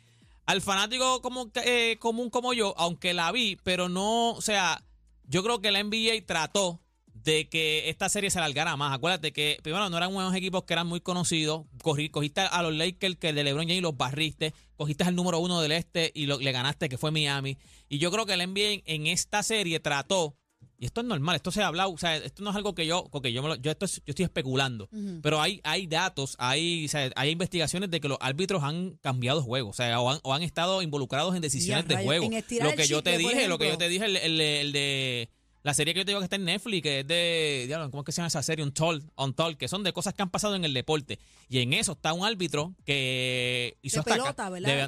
al 0.46 0.61
fanático 0.62 1.20
como, 1.20 1.50
eh, 1.64 1.96
común 1.99 2.31
como 2.31 2.52
yo, 2.52 2.75
aunque 2.76 3.12
la 3.12 3.32
vi, 3.32 3.56
pero 3.64 3.88
no, 3.88 4.31
o 4.34 4.40
sea, 4.40 4.84
yo 5.25 5.43
creo 5.43 5.61
que 5.61 5.70
la 5.72 5.81
NBA 5.82 6.25
trató 6.26 6.81
de 7.22 7.49
que 7.49 7.88
esta 7.90 8.08
serie 8.08 8.31
se 8.31 8.38
alargara 8.38 8.76
más. 8.76 8.94
Acuérdate 8.94 9.32
que 9.32 9.58
primero 9.62 9.88
no 9.90 9.96
eran 9.96 10.14
unos 10.14 10.34
equipos 10.34 10.64
que 10.64 10.72
eran 10.75 10.87
muy 10.87 11.00
conocidos. 11.00 11.67
Cogiste 11.82 12.40
a 12.40 12.62
los 12.62 12.75
Lakers 12.75 13.17
que 13.17 13.32
de 13.32 13.44
LeBron 13.44 13.67
James 13.67 13.82
los 13.82 13.96
barriste. 13.96 14.55
Cogiste 14.76 15.05
al 15.05 15.14
número 15.14 15.38
uno 15.38 15.61
del 15.61 15.72
este 15.72 16.11
y 16.14 16.26
lo- 16.26 16.38
le 16.38 16.52
ganaste, 16.52 16.88
que 16.88 16.96
fue 16.99 17.11
Miami. 17.11 17.58
Y 17.88 17.99
yo 17.99 18.11
creo 18.11 18.26
que 18.26 18.37
la 18.37 18.44
NBA 18.46 18.82
en, 18.87 19.06
esta 19.06 19.43
serie 19.43 19.81
trató, 19.81 20.37
y 20.78 20.87
esto 20.87 21.02
es 21.02 21.06
normal, 21.06 21.37
esto 21.37 21.50
se 21.50 21.62
ha 21.62 21.67
hablado, 21.67 21.90
o 21.93 21.99
sea, 21.99 22.17
esto 22.17 22.43
no 22.43 22.49
es 22.50 22.56
algo 22.56 22.75
que 22.75 22.87
yo, 22.87 23.06
porque 23.12 23.32
yo, 23.34 23.43
me 23.43 23.49
lo- 23.49 23.56
yo, 23.56 23.70
esto 23.70 23.84
es- 23.84 23.96
yo 24.06 24.12
estoy 24.12 24.25
especulando. 24.25 24.88
Pero 25.22 25.43
hay, 25.43 25.61
hay 25.64 25.87
datos, 25.87 26.37
hay, 26.38 26.87
o 26.87 26.88
sea, 26.88 27.11
hay 27.17 27.31
investigaciones 27.31 27.90
de 27.90 28.00
que 28.00 28.08
los 28.08 28.17
árbitros 28.22 28.62
han 28.62 28.96
cambiado 29.02 29.43
juego, 29.43 29.69
o 29.69 29.72
sea, 29.75 30.00
o 30.00 30.08
han, 30.11 30.20
o 30.22 30.32
han 30.32 30.43
estado 30.43 30.81
involucrados 30.81 31.34
en 31.37 31.43
decisiones 31.43 31.87
de 31.87 31.96
juego. 32.06 32.25
en 32.25 32.32
estirar 32.34 32.64
Lo 32.64 32.70
el 32.70 32.76
que 32.78 32.87
yo 32.87 33.02
te 33.02 33.11
dije, 33.19 33.49
lo 33.49 33.58
que 33.58 33.69
yo 33.69 33.76
te 33.78 33.88
dije, 33.90 34.05
el, 34.06 34.17
el 34.17 34.38
de- 34.38 34.61
el 34.62 34.72
de 34.72 35.28
la 35.62 35.75
serie 35.75 35.93
que 35.95 36.01
yo 36.01 36.05
te 36.05 36.11
digo 36.12 36.21
que 36.21 36.25
está 36.25 36.37
en 36.37 36.45
Netflix, 36.47 36.83
que 36.83 37.01
es 37.01 37.07
de, 37.07 37.69
¿cómo 37.91 38.03
es 38.03 38.07
que 38.07 38.12
se 38.12 38.17
llama 38.19 38.29
esa 38.29 38.43
serie? 38.43 38.65
Untold, 38.65 39.11
Untold, 39.17 39.57
que 39.59 39.69
son 39.69 39.83
de 39.85 39.93
cosas 39.93 40.15
que 40.15 40.23
han 40.23 40.31
pasado 40.31 40.55
en 40.57 40.65
el 40.65 40.73
deporte. 40.73 41.19
Y 41.49 41.59
en 41.61 41.73
eso 41.75 41.93
está 41.93 42.12
un 42.12 42.25
árbitro 42.25 42.75
que 42.85 43.77
hizo 43.83 43.97
De 43.97 44.01
hasta 44.01 44.17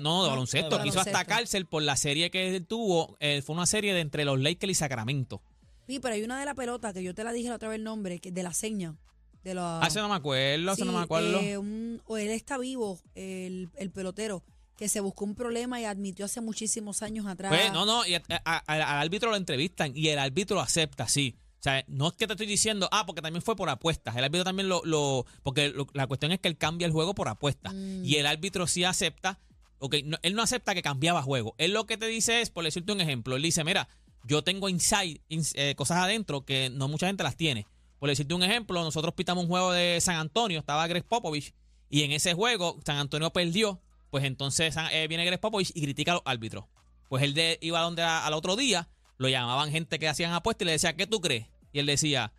no, 0.00 0.22
de 0.24 0.30
baloncesto, 0.30 0.76
de 0.78 0.82
que 0.82 0.88
hizo 0.88 1.00
hasta 1.00 1.24
cárcel 1.24 1.66
por 1.66 1.82
la 1.82 1.96
serie 1.96 2.30
que 2.30 2.54
él 2.56 2.66
tuvo. 2.66 3.16
eh, 3.20 3.42
fue 3.42 3.54
una 3.54 3.66
serie 3.66 3.92
de 3.94 4.00
entre 4.00 4.24
los 4.24 4.40
Lakers 4.40 4.70
y 4.70 4.74
Sacramento. 4.74 5.42
Sí, 5.86 5.98
pero 6.00 6.14
hay 6.14 6.22
una 6.22 6.38
de 6.38 6.46
la 6.46 6.54
pelota 6.54 6.92
que 6.92 7.02
yo 7.02 7.14
te 7.14 7.24
la 7.24 7.32
dije 7.32 7.48
la 7.48 7.56
otra 7.56 7.68
vez 7.68 7.76
el 7.76 7.84
nombre, 7.84 8.18
que 8.20 8.30
de 8.32 8.42
la 8.42 8.52
seña. 8.54 8.96
De 9.44 9.54
la, 9.54 9.80
Ah, 9.80 9.88
eso 9.88 10.00
no 10.00 10.08
me 10.08 10.14
acuerdo, 10.14 10.72
eso 10.72 10.84
no 10.84 10.92
Sí, 10.92 10.96
me 10.98 11.02
acuerdo. 11.02 11.40
eh, 11.40 11.58
un- 11.58 12.00
o 12.06 12.16
él 12.16 12.28
está 12.30 12.58
vivo, 12.58 13.00
el, 13.16 13.68
el 13.76 13.90
pelotero, 13.90 14.44
que 14.82 14.88
se 14.88 14.98
buscó 14.98 15.24
un 15.24 15.36
problema 15.36 15.80
y 15.80 15.84
admitió 15.84 16.24
hace 16.24 16.40
muchísimos 16.40 17.02
años 17.02 17.24
atrás. 17.26 17.52
Pues, 17.54 17.72
no, 17.72 17.86
no, 17.86 18.04
y 18.04 18.14
a- 18.16 18.22
a- 18.44 18.62
a- 18.66 18.98
al 18.98 19.06
árbitro 19.06 19.30
lo 19.30 19.36
entrevistan 19.36 19.92
y 19.94 20.08
el 20.08 20.18
árbitro 20.18 20.58
acepta, 20.60 21.06
sí. 21.06 21.36
O 21.60 21.62
sea, 21.62 21.84
no 21.86 22.08
es 22.08 22.14
que 22.14 22.26
te 22.26 22.32
estoy 22.32 22.48
diciendo, 22.48 22.88
ah, 22.90 23.06
porque 23.06 23.22
también 23.22 23.42
fue 23.42 23.54
por 23.54 23.68
apuestas. 23.70 24.16
El 24.16 24.24
árbitro 24.24 24.42
también 24.42 24.68
lo. 24.68 24.82
lo 24.84 25.24
porque 25.44 25.68
lo- 25.68 25.86
la 25.92 26.08
cuestión 26.08 26.32
es 26.32 26.40
que 26.40 26.48
él 26.48 26.58
cambia 26.58 26.84
el 26.86 26.92
juego 26.92 27.14
por 27.14 27.28
apuestas. 27.28 27.72
Mm. 27.72 28.04
Y 28.04 28.16
el 28.16 28.26
árbitro 28.26 28.66
sí 28.66 28.82
acepta. 28.82 29.38
Ok, 29.78 29.94
no- 30.04 30.18
él 30.22 30.34
no 30.34 30.42
acepta 30.42 30.74
que 30.74 30.82
cambiaba 30.82 31.22
juego. 31.22 31.54
Él 31.58 31.72
lo 31.72 31.86
que 31.86 31.96
te 31.96 32.06
dice 32.06 32.40
es, 32.40 32.50
por 32.50 32.64
decirte 32.64 32.90
un 32.90 33.00
ejemplo, 33.00 33.36
él 33.36 33.42
dice, 33.42 33.62
mira, 33.62 33.88
yo 34.24 34.42
tengo 34.42 34.68
inside, 34.68 35.20
ins- 35.30 35.52
eh, 35.54 35.76
cosas 35.76 35.98
adentro 35.98 36.44
que 36.44 36.70
no 36.70 36.88
mucha 36.88 37.06
gente 37.06 37.22
las 37.22 37.36
tiene. 37.36 37.68
Por 38.00 38.08
decirte 38.08 38.34
un 38.34 38.42
ejemplo, 38.42 38.82
nosotros 38.82 39.14
pitamos 39.14 39.44
un 39.44 39.50
juego 39.50 39.70
de 39.70 40.00
San 40.00 40.16
Antonio, 40.16 40.58
estaba 40.58 40.88
Greg 40.88 41.04
Popovich, 41.04 41.54
y 41.88 42.02
en 42.02 42.10
ese 42.10 42.34
juego 42.34 42.80
San 42.84 42.96
Antonio 42.96 43.30
perdió, 43.32 43.80
pues 44.12 44.24
entonces 44.24 44.74
San- 44.74 44.92
eh, 44.92 45.08
viene 45.08 45.24
Greg 45.24 45.40
Popovich 45.40 45.72
y 45.74 45.80
critica 45.80 46.12
a 46.12 46.14
los 46.16 46.22
árbitros. 46.26 46.66
Pues 47.08 47.22
él 47.22 47.32
de- 47.32 47.58
iba 47.62 47.80
donde 47.80 48.02
a- 48.02 48.26
al 48.26 48.34
otro 48.34 48.56
día, 48.56 48.88
lo 49.16 49.28
llamaban 49.30 49.70
gente 49.70 49.98
que 49.98 50.06
hacían 50.06 50.32
apuestas 50.34 50.62
y 50.62 50.66
le 50.66 50.72
decía, 50.72 50.94
¿qué 50.94 51.06
tú 51.06 51.20
crees? 51.22 51.46
Y 51.72 51.78
él 51.78 51.86
decía, 51.86 52.30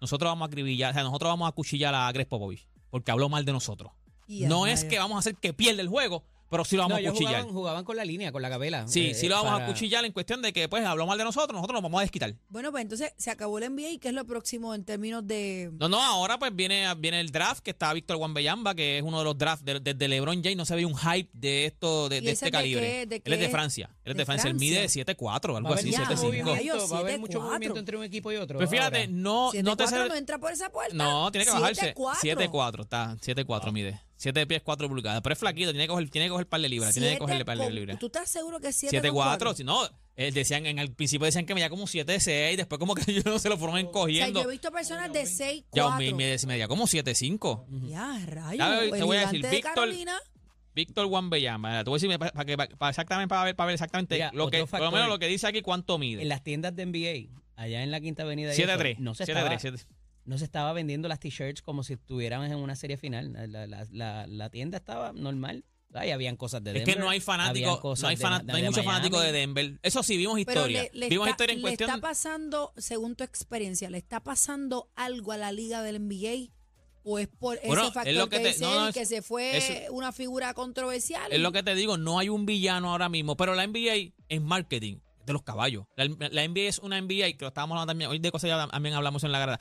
nosotros 0.00 0.30
vamos 0.30 0.46
a 0.46 0.48
acribillar, 0.48 0.92
o 0.92 0.94
sea, 0.94 1.02
nosotros 1.02 1.28
vamos 1.28 1.48
a 1.48 1.52
cuchillar 1.52 1.96
a 1.96 2.10
Greg 2.12 2.28
Popovich, 2.28 2.68
porque 2.90 3.10
habló 3.10 3.28
mal 3.28 3.44
de 3.44 3.52
nosotros. 3.52 3.90
No 4.46 4.68
es 4.68 4.84
que 4.84 4.98
vamos 5.00 5.16
a 5.16 5.18
hacer 5.18 5.34
que 5.34 5.52
pierda 5.52 5.82
el 5.82 5.88
juego, 5.88 6.22
pero 6.48 6.64
sí 6.64 6.76
lo 6.76 6.82
vamos 6.82 7.00
No, 7.02 7.08
a 7.08 7.12
cuchillar. 7.12 7.32
jugaban, 7.42 7.54
jugaban 7.54 7.84
con 7.84 7.96
la 7.96 8.04
línea, 8.04 8.32
con 8.32 8.42
la 8.42 8.48
gabela. 8.48 8.86
Sí, 8.88 9.08
eh, 9.08 9.14
sí 9.14 9.28
lo 9.28 9.36
vamos 9.36 9.52
para- 9.52 9.64
a 9.64 9.68
cuchillar 9.68 10.04
en 10.04 10.12
cuestión 10.12 10.42
de 10.42 10.52
que 10.52 10.68
pues 10.68 10.84
habló 10.84 11.06
mal 11.06 11.18
de 11.18 11.24
nosotros, 11.24 11.52
nosotros 11.54 11.74
nos 11.74 11.82
vamos 11.82 11.98
a 11.98 12.02
desquitar. 12.02 12.34
Bueno, 12.48 12.70
pues 12.70 12.82
entonces 12.82 13.12
se 13.16 13.30
acabó 13.30 13.58
el 13.58 13.64
NBA 13.64 13.90
y 13.90 13.98
¿qué 13.98 14.08
es 14.08 14.14
lo 14.14 14.24
próximo 14.24 14.74
en 14.74 14.84
términos 14.84 15.26
de... 15.26 15.70
No, 15.78 15.88
no, 15.88 16.02
ahora 16.02 16.38
pues 16.38 16.54
viene, 16.54 16.86
viene 16.98 17.20
el 17.20 17.30
draft 17.30 17.60
que 17.62 17.70
está 17.70 17.92
Víctor 17.92 18.16
Wambeyamba, 18.16 18.74
que 18.74 18.98
es 18.98 19.02
uno 19.02 19.18
de 19.18 19.24
los 19.24 19.36
drafts 19.36 19.64
de- 19.64 19.80
desde 19.80 20.08
LeBron 20.08 20.42
James, 20.42 20.56
no 20.56 20.64
se 20.64 20.74
ve 20.76 20.84
un 20.86 20.96
hype 20.96 21.30
de 21.32 21.66
esto, 21.66 22.08
de, 22.08 22.18
¿Y 22.18 22.20
de 22.20 22.26
ese 22.26 22.32
este 22.32 22.44
de 22.46 22.50
calibre. 22.52 22.80
qué- 22.82 23.06
de 23.06 23.16
él 23.24 23.32
es 23.32 23.38
de 23.40 23.46
qué? 23.46 23.50
Francia, 23.50 23.90
él 24.04 24.12
es 24.12 24.16
de, 24.16 24.18
¿De 24.22 24.26
Francia, 24.26 24.50
él 24.50 24.56
mide 24.56 24.76
Francia? 24.88 25.04
7'4, 25.04 25.52
Va 25.52 25.58
algo 25.58 25.68
a 25.68 25.72
haber 25.72 25.84
así, 25.84 25.90
Ya, 25.90 25.98
mucho 26.00 26.10
7'5. 26.12 26.24
movimiento. 26.26 26.50
movimiento, 26.54 26.88
va 26.88 26.96
a 26.96 27.00
haber 27.00 27.18
mucho 27.20 27.38
7-4. 27.38 27.42
movimiento 27.50 27.78
entre 27.80 27.96
un 27.96 28.04
equipo 28.04 28.32
y 28.32 28.36
otro. 28.36 28.58
Pues 28.58 28.70
fíjate, 28.70 28.96
ahora. 28.98 29.10
no, 29.12 29.52
no 29.52 29.76
te 29.76 29.84
7-4 29.84 29.88
sé- 30.04 30.08
no 30.08 30.14
entra 30.14 30.38
por 30.38 30.52
esa 30.52 30.70
puerta. 30.70 30.94
No, 30.94 31.30
tiene 31.32 31.44
que 31.44 31.50
bajarse. 31.52 31.94
7-4. 31.94 32.20
7'4, 32.20 32.82
está, 32.82 33.16
7'4 33.20 33.72
mide. 33.72 34.00
7 34.16 34.46
pies 34.46 34.62
4 34.62 34.88
pulgadas, 34.88 35.20
pero 35.22 35.32
es 35.34 35.38
flaquito, 35.38 35.70
tiene 35.72 35.84
que 35.84 35.88
coger, 35.88 36.08
tiene 36.10 36.26
que 36.26 36.30
coger 36.30 36.46
par 36.48 36.60
de 36.60 36.68
libras, 36.68 36.94
tiene 36.94 37.12
que 37.12 37.18
cogerle 37.18 37.44
par 37.44 37.58
de 37.58 37.70
libras. 37.70 37.98
¿Tú 37.98 38.06
estás 38.06 38.28
seguro 38.30 38.60
que 38.60 38.68
es 38.68 38.76
7 38.76 39.02
7'4, 39.02 39.54
si 39.54 39.62
no, 39.64 39.84
eh, 40.16 40.32
decían, 40.32 40.64
en 40.64 40.78
el 40.78 40.92
principio 40.92 41.26
decían 41.26 41.44
que 41.44 41.54
medía 41.54 41.68
como 41.68 41.84
7'6, 41.86 42.56
después 42.56 42.78
como 42.78 42.94
que 42.94 43.02
ellos 43.10 43.24
no 43.26 43.38
se 43.38 43.48
lo 43.50 43.58
fueron 43.58 43.74
O 43.76 43.78
sea, 43.78 43.86
encogiendo. 43.88 44.42
yo 44.42 44.48
he 44.48 44.52
visto 44.52 44.70
personas 44.72 45.12
de 45.12 45.26
6, 45.26 45.64
Ya 45.72 45.82
4. 45.84 45.98
me, 45.98 46.12
me, 46.14 46.36
medía 46.46 46.66
como 46.68 46.86
7'5. 46.86 47.66
Ya, 47.88 48.24
rayos. 48.26 48.58
Ya, 48.58 48.96
te 48.96 49.02
voy 49.02 49.16
a 49.18 49.20
decir, 49.20 49.42
de 49.42 49.50
Víctor- 49.50 49.74
Carolina. 49.74 50.18
Víctor 50.74 51.06
Wambeyama, 51.06 51.84
te 51.84 51.90
voy 51.90 51.98
a 51.98 52.00
decir 52.02 52.18
para, 52.18 52.44
que, 52.44 52.56
para 52.56 52.90
exactamente 52.90 53.28
para 53.28 53.44
ver, 53.44 53.56
para 53.56 53.66
ver 53.68 53.74
exactamente 53.74 54.14
Mira, 54.16 54.30
lo 54.34 54.50
que, 54.50 54.58
otro 54.62 54.66
por 54.66 54.78
lo 54.80 54.84
factor. 54.86 54.92
menos 54.92 55.08
lo 55.08 55.18
que 55.18 55.26
dice 55.26 55.46
aquí 55.46 55.62
cuánto 55.62 55.96
mide. 55.98 56.20
En 56.22 56.28
las 56.28 56.42
tiendas 56.44 56.76
de 56.76 56.84
NBA, 56.84 57.34
allá 57.56 57.82
en 57.82 57.90
la 57.90 57.98
Quinta 58.02 58.24
Avenida, 58.24 58.50
y 58.54 58.60
eso, 58.60 58.70
7'3, 58.70 58.98
no, 58.98 59.14
se 59.14 59.24
7'3, 59.24 59.28
estaba, 59.28 59.50
7'3. 59.56 59.86
No 60.26 60.36
se 60.38 60.44
estaba 60.44 60.72
vendiendo 60.72 61.08
las 61.08 61.20
t-shirts 61.20 61.62
como 61.62 61.82
si 61.82 61.94
estuvieran 61.94 62.44
en 62.50 62.58
una 62.58 62.76
serie 62.76 62.96
final. 62.96 63.32
La, 63.32 63.66
la- 63.66 63.86
la- 63.90 64.26
la 64.26 64.50
tienda 64.50 64.78
estaba 64.78 65.12
normal. 65.12 65.64
Ahí 65.94 66.10
habían 66.10 66.36
cosas 66.36 66.62
de 66.62 66.70
Es 66.72 66.74
Denver. 66.78 66.94
que 66.94 67.00
no 67.00 67.08
hay 67.08 67.20
fanáticos, 67.20 67.80
cosas 67.80 68.02
no 68.02 68.08
hay, 68.08 68.16
de- 68.16 68.22
fana- 68.22 68.38
de- 68.40 68.44
no 68.52 68.54
hay 68.56 68.64
muchos 68.64 68.84
fanáticos 68.84 69.22
de 69.22 69.32
Denver. 69.32 69.78
Eso 69.82 70.02
sí, 70.02 70.16
vimos 70.16 70.34
Pero 70.44 70.50
historia. 70.60 70.82
le, 70.82 70.90
le 70.92 71.08
vimos 71.08 71.26
está, 71.28 71.30
historia 71.30 71.52
en 71.54 71.58
le 71.58 71.62
cuestión. 71.62 71.88
está 71.90 72.00
pasando, 72.02 72.72
según 72.76 73.14
tu 73.16 73.24
experiencia, 73.24 73.88
¿le 73.88 73.96
está 73.98 74.20
pasando 74.20 74.90
algo 74.96 75.32
a 75.32 75.36
la 75.38 75.52
liga 75.52 75.82
del 75.82 76.00
NBA? 76.00 76.52
¿O 77.08 77.20
es 77.20 77.28
por 77.28 77.56
Bueno, 77.64 77.82
ese 77.82 77.88
es 77.88 77.94
factor 77.94 78.12
lo 78.14 78.28
que 78.28 78.36
que, 78.38 78.42
te- 78.42 78.48
dice 78.48 78.60
no, 78.62 78.74
no, 78.74 78.82
él, 78.82 78.88
es- 78.88 78.94
que 78.96 79.06
se 79.06 79.22
fue 79.22 79.86
una 79.92 80.10
figura 80.10 80.52
controversial? 80.54 81.32
Es 81.32 81.38
lo 81.40 81.52
que 81.52 81.62
te 81.62 81.74
digo, 81.76 81.96
no 81.96 82.18
hay 82.18 82.28
un 82.28 82.44
villano 82.46 82.90
ahora 82.90 83.08
mismo, 83.08 83.36
pero 83.36 83.54
la 83.54 83.62
NBA 83.66 84.12
en 84.28 84.42
marketing 84.44 84.96
de 85.26 85.32
los 85.32 85.42
caballos. 85.42 85.84
La, 85.96 86.06
la 86.06 86.48
NBA 86.48 86.60
es 86.68 86.78
una 86.78 87.00
NBA, 87.00 87.32
que 87.32 87.38
lo 87.40 87.48
estábamos 87.48 87.74
hablando 87.74 87.90
también, 87.90 88.10
hoy 88.10 88.18
de 88.18 88.30
cosas 88.30 88.48
ya 88.48 88.68
también 88.68 88.94
hablamos 88.94 89.22
en 89.24 89.32
la 89.32 89.38
grada. 89.40 89.60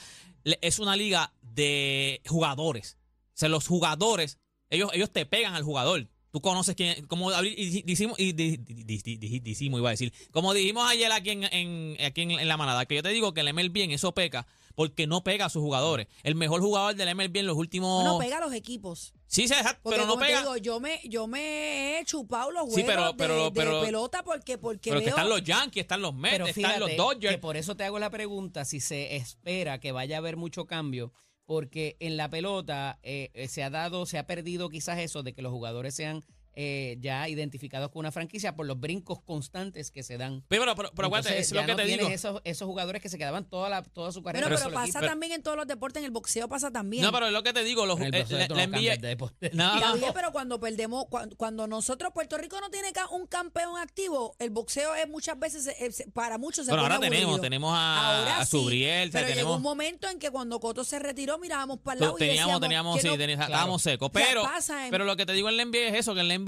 Es 0.62 0.80
una 0.80 0.96
liga 0.96 1.34
de 1.42 2.22
jugadores. 2.28 2.98
O 3.30 3.38
sea, 3.38 3.50
los 3.50 3.68
jugadores, 3.68 4.38
ellos, 4.70 4.92
ellos 4.94 5.12
te 5.12 5.26
pegan 5.26 5.56
al 5.56 5.64
jugador. 5.64 6.08
Tú 6.32 6.42
conoces 6.42 6.76
quién, 6.76 7.06
como 7.08 7.32
y 7.44 7.82
dijimos, 7.84 8.20
y 8.20 8.34
di- 8.34 8.58
di- 8.58 8.84
di- 8.84 8.98
di- 9.02 9.18
di- 9.18 9.40
dijimos, 9.40 9.80
iba 9.80 9.90
a 9.90 9.92
decir, 9.92 10.14
como 10.32 10.54
dijimos 10.54 10.86
ayer 10.90 11.12
aquí 11.12 11.30
en, 11.32 11.44
en- 11.46 11.98
aquí 12.06 12.22
en 12.24 12.48
la 12.48 12.58
manada, 12.58 12.86
que 12.86 12.96
yo 12.96 13.04
te 13.04 13.10
digo 13.10 13.34
que 13.34 13.40
el 13.42 13.54
MLB 13.54 13.78
en 13.84 13.92
eso 13.92 14.14
peca, 14.14 14.46
porque 14.76 15.08
no 15.08 15.24
pega 15.24 15.46
a 15.46 15.50
sus 15.50 15.62
jugadores. 15.62 16.08
El 16.24 16.36
mejor 16.36 16.62
jugador 16.62 16.96
del 16.96 17.16
MLB 17.16 17.38
en 17.38 17.48
los 17.48 17.58
últimos... 17.58 18.04
No 18.04 18.18
pega 18.20 18.38
a 18.38 18.42
los 18.42 18.54
equipos. 18.54 19.14
sí, 19.28 19.48
se 19.48 19.56
deja, 19.56 19.80
Porque 19.82 19.98
pero 19.98 20.08
no 20.08 20.18
pega. 20.20 20.40
digo, 20.42 20.58
yo 20.58 20.80
me, 20.80 21.00
yo 21.06 21.28
me 21.28 22.00
he 22.00 22.06
chupado 22.06 22.52
los 22.52 22.74
Sí, 22.74 22.84
juegos 22.84 22.88
pero- 22.88 23.08
de- 23.08 23.14
pero- 23.18 23.44
de, 23.46 23.52
pero- 23.52 23.82
pelota 23.82 24.24
porque, 24.24 24.58
porque 24.58 24.90
pero 24.92 25.00
que 25.00 25.06
veo... 25.08 25.16
están 25.16 25.30
los 25.30 25.44
Yankees, 25.44 25.82
están 25.82 26.02
los 26.02 26.14
Mets, 26.14 26.32
Pero 26.34 26.46
están 26.48 26.80
los 26.80 26.96
Dodgers. 26.96 27.36
que 27.36 27.42
por 27.42 27.58
eso 27.58 27.76
te 27.76 27.84
hago 27.86 27.98
la 28.00 28.10
pregunta 28.10 28.66
si 28.66 28.80
se 28.80 29.16
espera 29.16 29.80
que 29.80 29.92
vaya 29.92 30.18
a 30.18 30.20
haber 30.20 30.38
mucho 30.38 30.66
cambio, 30.66 31.12
porque 31.46 31.96
en 32.00 32.18
la 32.18 32.30
pelota 32.30 33.00
eh, 33.04 33.32
eh, 33.34 33.48
se 33.48 33.64
ha 33.64 33.70
dado, 33.70 34.06
se 34.06 34.18
ha 34.18 34.26
perdido 34.28 34.70
quizás 34.70 35.00
eso 35.00 35.24
de 35.24 35.34
que 35.34 35.42
los 35.42 35.52
jugadores 35.52 35.94
sean 35.96 36.26
eh, 36.56 36.98
ya 37.02 37.28
identificados 37.28 37.90
con 37.92 38.00
una 38.00 38.12
franquicia 38.12 38.56
por 38.56 38.66
los 38.66 38.80
brincos 38.80 39.22
constantes 39.22 39.92
que 39.92 40.04
se 40.04 40.18
dan. 40.18 40.44
Pero, 40.48 40.64
pero, 40.76 40.92
pero 40.96 41.08
Entonces, 41.08 41.34
es 41.40 41.50
ya 41.50 41.62
lo 41.62 41.66
que 41.68 41.72
no 41.74 41.78
te 41.78 41.84
tienes 41.86 42.06
digo. 42.06 42.14
Esos, 42.16 42.42
esos 42.46 42.66
jugadores 42.68 43.02
que 43.02 43.10
se 43.10 43.18
quedaban 43.18 43.46
toda, 43.50 43.70
la, 43.70 43.84
toda 43.84 44.12
su 44.12 44.24
carrera. 44.24 44.48
Pero 44.48 44.58
solo 44.58 44.74
pasa 44.74 45.00
equipo. 45.00 45.06
también 45.06 45.32
en 45.34 45.44
todos 45.44 45.58
los 45.58 45.68
deportes, 45.68 46.00
en 46.00 46.06
el 46.06 46.12
boxeo 46.12 46.48
pasa 46.48 46.72
también. 46.72 47.04
No, 47.04 47.12
pero 47.12 47.28
es 47.28 47.34
lo 47.34 47.44
que 47.44 47.54
te 47.54 47.64
digo, 47.64 47.86
los, 47.86 48.00
En 48.00 48.06
el 48.08 48.16
eh, 48.16 48.20
boxeo 48.20 48.38
la, 48.40 48.48
tú 48.48 48.56
la 48.56 48.66
no 48.68 48.72
cambias 48.72 48.96
NBA 48.98 49.02
de 49.02 49.08
deporte. 49.08 49.52
No, 49.54 49.76
Está 49.76 49.90
no, 49.90 49.96
bien, 49.98 50.12
pero 50.14 50.32
cuando 50.32 50.60
perdemos, 50.60 51.06
cuando, 51.10 51.36
cuando 51.36 51.68
nosotros, 51.68 52.12
Puerto 52.14 52.38
Rico 52.38 52.60
no 52.62 52.70
tiene 52.70 52.90
un 53.12 53.28
campeón 53.28 53.78
activo, 53.78 54.36
el 54.40 54.50
boxeo 54.50 54.96
es 54.96 55.08
muchas 55.10 55.38
veces, 55.38 55.68
eh, 55.68 55.92
para 56.14 56.38
muchos 56.38 56.66
se 56.66 56.72
pone 56.72 56.82
ahora 56.84 57.00
tenemos, 57.00 57.24
aburrido. 57.26 57.42
tenemos 57.42 57.74
a, 57.76 58.20
Ahora 58.20 58.40
a 58.40 58.46
Subriel, 58.46 59.10
pero 59.12 59.26
llegó 59.28 59.36
tenemos, 59.36 59.58
un 59.58 59.62
momento 59.62 60.08
en 60.10 60.20
que 60.20 60.32
cuando 60.32 60.60
Coto 60.60 60.84
se 60.84 61.00
retiró 61.00 61.38
mirábamos 61.38 61.80
para 61.80 61.94
el 61.96 62.00
tú- 62.00 62.06
lado 62.06 62.16
y 62.18 62.20
teníamos, 62.20 62.40
decíamos 62.46 62.62
teníamos, 62.62 62.96
que 62.96 63.02
sí, 63.02 63.08
no- 63.08 63.18
teníamos- 63.18 63.46
Claro. 63.46 63.54
estábamos 63.54 63.82
secos. 63.82 64.10
O 64.10 64.18
sea, 64.18 64.26
Pero, 64.28 64.92
pero 64.92 65.06
lo 65.06 65.16
que 65.18 65.26
te 65.26 65.34
digo 65.34 65.50
en 65.50 65.58
la 65.58 65.64
NBA 65.66 65.88
es 65.90 65.96
eso, 65.96 66.14
que 66.14 66.22
en 66.22 66.28
la 66.30 66.34
NBA 66.36 66.45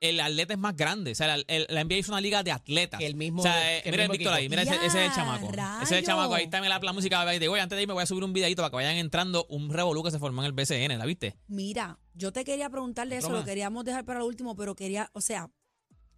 el 0.00 0.20
atleta 0.20 0.52
es 0.52 0.58
más 0.58 0.76
grande. 0.76 1.12
O 1.12 1.14
sea, 1.14 1.34
el- 1.34 1.44
el- 1.48 1.66
la 1.70 1.80
NBA 1.80 1.96
es 1.98 2.08
una 2.08 2.20
liga 2.20 2.42
de 2.42 2.52
atletas. 2.52 3.00
El 3.00 3.14
mismo- 3.14 3.40
O 3.40 3.42
sea, 3.42 3.76
eh, 3.76 3.82
el 3.84 3.90
mira 3.92 4.04
el 4.04 4.10
Víctor 4.10 4.32
ahí, 4.34 4.48
mira 4.48 4.62
ese, 4.62 4.74
ese 4.74 4.86
es 4.86 4.94
el 4.94 5.12
chamaco. 5.12 5.50
Ese 5.82 5.82
es 5.84 5.92
el 6.00 6.04
chamaco, 6.04 6.34
ahí 6.34 6.44
está 6.44 6.60
la, 6.60 6.78
la 6.78 6.92
música. 6.92 7.24
De, 7.24 7.48
Oye, 7.48 7.60
antes 7.62 7.76
de 7.76 7.82
irme 7.82 7.94
voy 7.94 8.02
a 8.02 8.06
subir 8.06 8.22
un 8.22 8.32
videito 8.34 8.60
para 8.62 8.70
que 8.70 8.76
vayan 8.76 8.96
entrando 8.96 9.46
un 9.48 9.70
revolú 9.70 10.02
que 10.02 10.10
se 10.10 10.18
formó 10.18 10.42
en 10.42 10.46
el 10.46 10.52
BCN, 10.52 10.98
¿la 10.98 11.06
viste? 11.06 11.36
Mira, 11.48 11.98
yo 12.14 12.30
te 12.32 12.44
quería 12.44 12.68
preguntar 12.68 13.08
de 13.08 13.16
eso, 13.16 13.30
lo 13.30 13.44
queríamos 13.44 13.84
dejar 13.84 14.04
para 14.04 14.18
lo 14.18 14.26
último, 14.26 14.54
pero 14.54 14.74
quería, 14.76 15.08
o 15.14 15.20
sea, 15.22 15.50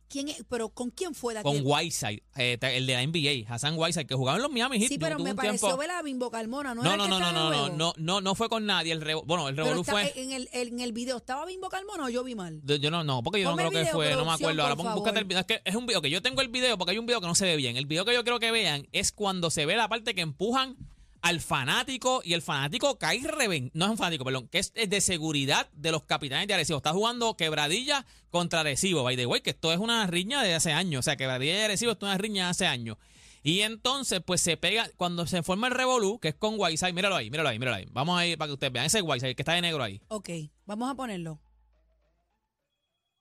¿quién 0.08 0.28
es, 0.28 0.44
pero 0.48 0.70
con 0.70 0.90
quién 0.90 1.14
fue 1.14 1.34
de 1.34 1.42
Con? 1.42 1.60
Whiteside, 1.62 2.22
eh, 2.36 2.58
el 2.60 2.86
de 2.86 2.92
la 2.94 3.02
NBA, 3.02 3.52
Hassan 3.52 3.74
Whiteside, 3.78 4.06
que 4.06 4.14
jugaba 4.14 4.36
en 4.36 4.42
los 4.42 4.50
Miami 4.50 4.78
Heat. 4.78 4.88
Sí, 4.88 4.98
pero 4.98 5.18
me 5.18 5.34
pareció 5.34 5.76
ver 5.76 5.90
a 5.90 6.02
Bimbo 6.02 6.30
Carmona, 6.30 6.74
¿no? 6.74 6.82
No, 6.82 6.96
no, 6.96 7.06
no, 7.08 7.20
no, 7.20 7.68
no, 7.70 7.94
no, 7.96 8.20
no, 8.20 8.34
fue 8.34 8.48
con 8.48 8.66
nadie. 8.66 8.92
El 8.92 9.02
revo- 9.02 9.24
bueno, 9.26 9.48
el 9.48 9.56
revolú 9.56 9.84
fue. 9.84 10.12
en 10.16 10.32
el, 10.32 10.48
en 10.52 10.80
el 10.80 10.92
video, 10.92 11.18
¿estaba 11.18 11.44
Bimbo 11.46 11.68
Carmona 11.68 12.04
o 12.06 12.08
yo 12.08 12.24
vi 12.24 12.34
mal? 12.34 12.60
Yo 12.64 12.90
no, 12.90 13.04
no, 13.04 13.22
porque 13.22 13.40
yo 13.40 13.50
Ponme 13.50 13.64
no 13.64 13.70
creo 13.70 13.84
que 13.84 13.90
fue, 13.92 14.10
no 14.14 14.24
me 14.24 14.32
acuerdo. 14.32 14.62
Ahora 14.62 14.76
pon- 14.76 14.94
búscate 14.94 15.18
el 15.18 15.24
video. 15.24 15.40
Es 15.40 15.46
que 15.46 15.60
es 15.64 15.74
un 15.74 15.86
video 15.86 16.00
que 16.02 16.10
yo 16.10 16.22
tengo 16.22 16.40
el 16.40 16.48
video 16.48 16.76
porque 16.78 16.92
hay 16.92 16.98
un 16.98 17.06
video 17.06 17.20
que 17.20 17.26
no 17.26 17.34
se 17.34 17.44
ve 17.44 17.56
bien. 17.56 17.76
El 17.76 17.86
video 17.86 18.04
que 18.04 18.14
yo 18.14 18.22
quiero 18.24 18.38
que 18.40 18.50
vean 18.50 18.88
es 18.92 19.12
cuando 19.12 19.50
se 19.50 19.66
ve 19.66 19.76
la 19.76 19.88
parte 19.88 20.14
que 20.14 20.20
empujan 20.22 20.76
al 21.22 21.40
fanático 21.40 22.20
y 22.24 22.34
el 22.34 22.42
fanático 22.42 22.98
cae 22.98 23.20
reven, 23.22 23.70
no 23.74 23.86
es 23.86 23.90
un 23.90 23.98
fanático, 23.98 24.24
perdón, 24.24 24.48
que 24.48 24.58
es 24.58 24.72
de 24.72 25.00
seguridad 25.00 25.68
de 25.72 25.92
los 25.92 26.04
capitanes 26.04 26.46
de 26.46 26.54
Arecibo. 26.54 26.78
Está 26.78 26.92
jugando 26.92 27.36
quebradilla 27.36 28.06
contra 28.30 28.60
Arecibo, 28.60 29.02
by 29.02 29.16
the 29.16 29.26
way, 29.26 29.40
que 29.40 29.50
esto 29.50 29.72
es 29.72 29.78
una 29.78 30.06
riña 30.06 30.42
de 30.42 30.54
hace 30.54 30.72
años. 30.72 31.00
O 31.00 31.02
sea, 31.02 31.16
quebradilla 31.16 31.58
y 31.58 31.62
Arecibo 31.62 31.92
es 31.92 31.98
una 32.00 32.18
riña 32.18 32.44
de 32.44 32.50
hace 32.50 32.66
años. 32.66 32.96
Y 33.42 33.60
entonces, 33.60 34.20
pues 34.24 34.40
se 34.40 34.56
pega, 34.56 34.90
cuando 34.96 35.26
se 35.26 35.42
forma 35.42 35.68
el 35.68 35.74
revolú, 35.74 36.18
que 36.18 36.28
es 36.28 36.34
con 36.34 36.58
Whiteside, 36.58 36.92
míralo 36.92 37.16
ahí, 37.16 37.30
míralo 37.30 37.48
ahí, 37.48 37.58
míralo 37.58 37.76
ahí. 37.76 37.86
Vamos 37.92 38.18
a 38.18 38.26
ir 38.26 38.36
para 38.36 38.48
que 38.48 38.54
ustedes 38.54 38.72
vean. 38.72 38.86
Ese 38.86 38.98
es 38.98 39.04
Whiteside, 39.04 39.34
que 39.34 39.42
está 39.42 39.52
de 39.52 39.62
negro 39.62 39.82
ahí. 39.82 40.00
Ok, 40.08 40.28
vamos 40.66 40.90
a 40.90 40.94
ponerlo. 40.94 41.40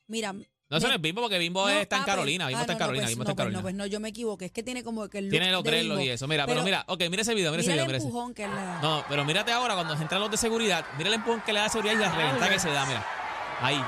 Mira. 0.07 0.35
No, 0.69 0.77
eso 0.77 0.87
no 0.89 0.95
es 0.95 1.01
Bimbo, 1.01 1.21
porque 1.21 1.37
Bimbo 1.39 1.61
no, 1.61 1.69
está 1.69 1.97
en 1.97 2.03
Carolina. 2.03 2.43
pues- 2.45 2.49
Bimbo 2.49 2.59
ah, 2.59 2.61
está 2.63 2.73
en 2.73 2.77
no, 2.77 2.79
no, 2.79 2.79
Carolina, 2.79 3.03
pues, 3.05 3.09
Bimbo 3.11 3.23
no, 3.23 3.29
está 3.29 3.31
en 3.31 3.35
pues, 3.35 3.43
Carolina. 3.43 3.57
No, 3.59 3.61
pues 3.63 3.75
no, 3.75 3.85
yo 3.85 3.99
me 4.01 4.09
equivoqué. 4.09 4.45
Es 4.45 4.51
que 4.51 4.63
tiene 4.63 4.83
como 4.83 5.07
que 5.07 5.19
el 5.19 5.25
look 5.25 5.31
Tiene 5.31 5.51
los 5.51 5.63
dreadlocks 5.63 6.01
y 6.03 6.09
eso. 6.09 6.27
Mira, 6.27 6.45
pero, 6.45 6.61
mira, 6.63 6.83
ok, 6.87 7.03
mira 7.09 7.21
ese 7.21 7.33
video, 7.33 7.51
mira 7.51 7.61
ese 7.61 7.71
Mira 7.71 7.83
video, 7.83 7.85
el 7.85 7.87
mira 7.87 7.97
ese. 7.99 8.07
empujón 8.07 8.33
que 8.33 8.43
él 8.43 8.49
le 8.53 8.61
da. 8.61 8.81
No, 8.81 9.05
pero 9.07 9.23
mírate 9.23 9.51
ahora 9.53 9.75
cuando 9.75 9.95
se 9.95 10.01
entran 10.01 10.19
los 10.19 10.29
de 10.29 10.35
seguridad, 10.37 10.85
mira 10.97 11.07
el 11.07 11.13
empujón 11.15 11.39
que 11.41 11.53
le 11.53 11.59
da 11.61 11.69
seguridad 11.69 11.93
y 11.93 11.97
la 11.99 12.11
reventa 12.13 12.49
que 12.49 12.59
se 12.59 12.69
da, 12.69 12.85
mira. 12.85 13.05
Ahí. 13.61 13.81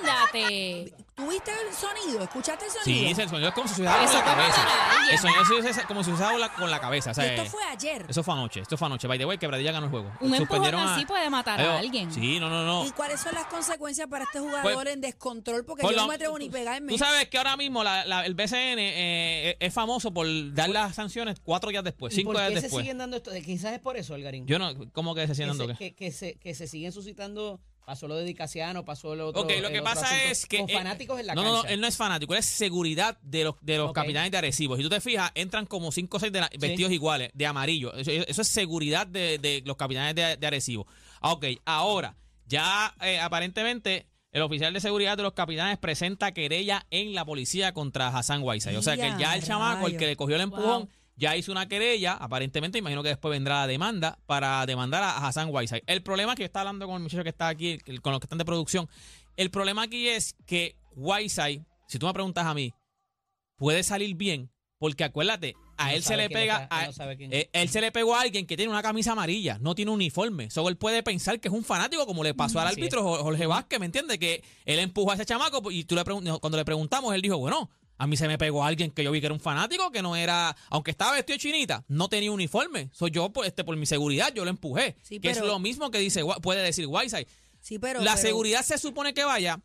¡Ándate! 0.00 0.94
¿Tuviste 1.14 1.50
el 1.50 1.74
sonido? 1.74 2.22
¿Escuchaste 2.24 2.64
el 2.64 2.70
sonido? 2.70 2.84
Sí, 2.84 3.06
ese 3.06 3.28
sonido 3.28 3.48
es 3.48 3.54
como 3.54 3.68
si 3.68 3.74
se 3.74 3.82
usara 3.82 3.98
con 4.06 4.14
la 4.14 4.24
cabeza. 4.24 4.62
a. 4.62 5.10
El 5.12 5.18
sonido 5.18 5.42
usa 5.42 5.86
como 5.86 6.04
si 6.04 6.10
se 6.16 6.24
con 6.56 6.70
la 6.70 6.80
cabeza. 6.80 7.10
O 7.10 7.12
Y 7.12 7.14
sea, 7.14 7.34
esto 7.34 7.50
fue 7.50 7.62
ayer. 7.64 8.06
eso 8.08 8.22
fue 8.22 8.34
anoche, 8.34 8.60
esto 8.60 8.78
fue 8.78 8.86
anoche. 8.86 9.06
By 9.06 9.18
the 9.18 9.26
way, 9.26 9.36
Quebradilla 9.36 9.72
ganó 9.72 9.86
el 9.86 9.90
juego. 9.90 10.10
Un 10.20 10.34
empujón 10.34 10.74
a- 10.74 10.94
así 10.94 11.04
puede 11.04 11.28
matar 11.28 11.60
a 11.60 11.78
alguien. 11.78 12.10
Sí, 12.12 12.40
no, 12.40 12.48
no, 12.48 12.64
no. 12.64 12.86
¿Y 12.86 12.90
cuáles 12.92 13.20
son 13.20 13.34
las 13.34 13.44
consecuencias 13.46 14.08
para 14.08 14.24
este 14.24 14.40
jugador 14.40 14.72
Pues- 14.72 14.86
en 14.94 15.00
descontrol? 15.02 15.64
Porque 15.66 15.82
Pues 15.82 15.94
yo 15.94 16.00
no 16.02 16.08
me 16.08 16.14
atrevo 16.14 16.38
ni 16.38 16.48
pegarme. 16.48 16.90
Tú 16.90 16.96
sabes 16.98 17.28
que 17.28 17.36
ahora 17.36 17.56
mismo 17.58 17.84
la- 17.84 18.06
la- 18.06 18.24
el 18.24 18.34
BCN 18.34 18.78
eh, 18.80 19.56
es 19.60 19.74
famoso 19.74 20.12
por 20.14 20.26
dar 20.54 20.70
las 20.70 20.94
sanciones 20.94 21.38
cuatro 21.42 21.68
días 21.70 21.84
después, 21.84 22.14
¿Y 22.14 22.16
cinco 22.16 22.32
por 22.32 22.40
días 22.40 22.48
qué 22.50 22.56
se 22.56 22.62
después. 22.62 22.82
siguen 22.84 22.98
dando 22.98 23.18
esto? 23.18 23.30
Quizás 23.44 23.74
es 23.74 23.80
por 23.80 23.96
eso, 23.98 24.14
Algarín. 24.14 24.46
Yo 24.46 24.58
no, 24.58 24.72
¿cómo 24.92 25.14
que 25.14 25.22
se 25.22 25.28
que, 25.28 25.34
siguen 25.34 25.48
dando 25.50 25.66
se, 25.66 25.72
qué? 25.78 25.90
que, 25.90 25.94
que 25.94 26.10
se, 26.12 26.34
que 26.38 26.54
se 26.54 26.66
siguen 26.66 26.90
suscitando. 26.92 27.60
Pasó 27.84 28.06
lo 28.08 28.14
de 28.16 28.24
Dicasiano, 28.24 28.84
pasó 28.84 29.14
lo 29.16 29.28
otro. 29.28 29.42
Ok, 29.42 29.52
lo 29.60 29.70
que 29.70 29.82
pasa 29.82 30.06
asunto, 30.06 30.24
es 30.30 30.46
que. 30.46 30.58
Con 30.58 30.68
fanáticos 30.68 31.18
en 31.20 31.26
la 31.26 31.34
no, 31.34 31.42
cancha. 31.42 31.56
no, 31.56 31.62
no, 31.64 31.68
él 31.68 31.80
no 31.80 31.86
es 31.88 31.96
fanático, 31.96 32.32
él 32.32 32.38
es 32.38 32.46
seguridad 32.46 33.18
de 33.22 33.44
los, 33.44 33.54
de 33.60 33.76
los 33.78 33.92
capitanes 33.92 34.30
de 34.30 34.38
Arecibo. 34.38 34.76
Si 34.76 34.82
tú 34.82 34.88
te 34.88 35.00
fijas, 35.00 35.30
entran 35.34 35.66
como 35.66 35.90
cinco 35.92 36.16
o 36.16 36.20
seis 36.20 36.32
de 36.32 36.40
la- 36.40 36.50
vestidos 36.58 36.92
iguales, 36.92 37.30
de 37.34 37.46
amarillo. 37.46 37.92
Eso, 37.94 38.10
eso 38.10 38.42
es 38.42 38.48
seguridad 38.48 39.06
de, 39.06 39.38
de 39.38 39.62
los 39.66 39.76
capitanes 39.76 40.14
de, 40.14 40.36
de 40.36 40.46
Arecibo. 40.46 40.86
Ah, 41.20 41.32
Ok, 41.32 41.46
ahora, 41.64 42.16
ya 42.46 42.94
eh, 43.02 43.18
aparentemente. 43.20 44.06
El 44.34 44.40
oficial 44.40 44.72
de 44.72 44.80
seguridad 44.80 45.18
de 45.18 45.22
los 45.24 45.34
capitanes 45.34 45.76
presenta 45.76 46.32
querella 46.32 46.86
en 46.88 47.14
la 47.14 47.22
policía 47.26 47.74
contra 47.74 48.08
Hassan 48.08 48.40
Whiteside. 48.42 48.78
O 48.78 48.82
sea 48.82 48.96
que 48.96 49.12
Ya, 49.18 49.34
el 49.34 49.42
chamaco, 49.42 49.86
el 49.88 49.98
que 49.98 50.06
le 50.06 50.16
cogió 50.16 50.36
el 50.36 50.40
empujón, 50.42 50.84
Wow. 50.84 50.88
Ya 51.22 51.36
hizo 51.36 51.52
una 51.52 51.68
querella. 51.68 52.12
Aparentemente, 52.14 52.78
imagino 52.78 53.02
que 53.02 53.10
después 53.10 53.30
vendrá 53.30 53.60
la 53.60 53.66
demanda 53.66 54.18
para 54.26 54.66
demandar 54.66 55.02
a 55.04 55.26
Hassan 55.26 55.48
Whiteside. 55.50 55.84
El 55.86 56.02
problema 56.02 56.34
que 56.34 56.42
yo 56.42 56.46
estaba 56.46 56.68
hablando 56.68 56.86
con 56.86 56.96
el 56.96 57.02
muchacho 57.02 57.22
que 57.22 57.28
está 57.30 57.48
aquí, 57.48 57.78
con 58.02 58.12
los 58.12 58.20
que 58.20 58.26
están 58.26 58.38
de 58.38 58.44
producción, 58.44 58.88
el 59.36 59.50
problema 59.50 59.82
aquí 59.84 60.08
es 60.08 60.34
que 60.46 60.76
Whiteside, 60.96 61.64
si 61.86 61.98
tú 61.98 62.06
me 62.06 62.12
preguntas 62.12 62.44
a 62.44 62.52
mí, 62.54 62.74
puede 63.56 63.82
salir 63.82 64.14
bien, 64.16 64.50
porque 64.78 65.04
acuérdate, 65.04 65.54
a 65.78 65.86
No 65.86 65.90
él 65.96 66.02
se 66.02 66.16
le 66.16 66.28
pega, 66.28 66.62
está, 66.64 66.80
a- 66.80 66.86
no 66.86 66.92
eh, 67.32 67.48
él 67.52 67.68
se 67.68 67.80
le 67.80 67.90
pegó 67.92 68.14
a 68.14 68.20
alguien 68.20 68.46
que 68.46 68.56
tiene 68.56 68.70
una 68.70 68.82
camisa 68.82 69.12
amarilla, 69.12 69.58
no 69.60 69.74
tiene 69.74 69.90
uniforme. 69.90 70.50
Solo 70.50 70.68
él 70.68 70.76
puede 70.76 71.02
pensar 71.02 71.40
que 71.40 71.48
es 71.48 71.54
un 71.54 71.64
fanático, 71.64 72.04
como 72.06 72.22
le 72.24 72.34
pasó 72.34 72.60
al 72.60 72.66
Así 72.68 72.76
árbitro 72.80 73.02
Jo- 73.02 73.22
Jorge 73.22 73.46
Vázquez, 73.46 73.80
¿me 73.80 73.86
entiendes? 73.86 74.18
Que 74.18 74.42
él 74.64 74.78
empujó 74.80 75.12
a 75.12 75.14
ese 75.14 75.24
chamaco 75.24 75.70
y 75.70 75.84
tú 75.84 75.94
le 75.94 76.04
cuando 76.04 76.58
le 76.58 76.64
preguntamos, 76.64 77.14
él 77.14 77.22
dijo, 77.22 77.38
bueno, 77.38 77.70
a 78.02 78.06
mí 78.08 78.16
se 78.16 78.26
me 78.26 78.36
pegó 78.36 78.64
alguien 78.64 78.90
que 78.90 79.04
yo 79.04 79.12
vi 79.12 79.20
que 79.20 79.26
era 79.26 79.32
un 79.34 79.38
fanático, 79.38 79.92
que 79.92 80.02
no 80.02 80.16
era, 80.16 80.56
aunque 80.70 80.90
estaba 80.90 81.12
vestido 81.12 81.36
de 81.36 81.38
chinita, 81.38 81.84
no 81.86 82.08
tenía 82.08 82.32
uniforme. 82.32 82.90
Soy 82.92 83.12
yo, 83.12 83.30
pues, 83.30 83.46
este, 83.46 83.62
por 83.62 83.76
mi 83.76 83.86
seguridad, 83.86 84.34
yo 84.34 84.42
lo 84.42 84.50
empujé. 84.50 84.96
Sí, 85.02 85.20
que 85.20 85.30
es 85.30 85.40
lo 85.40 85.60
mismo 85.60 85.92
que 85.92 85.98
dice, 85.98 86.24
puede 86.42 86.62
decir 86.62 86.88
Whiteside. 86.88 87.28
Sí, 87.60 87.78
pero. 87.78 88.00
la 88.00 88.16
pero- 88.16 88.26
seguridad 88.26 88.64
se 88.64 88.76
supone 88.78 89.14
que 89.14 89.22
vaya 89.22 89.60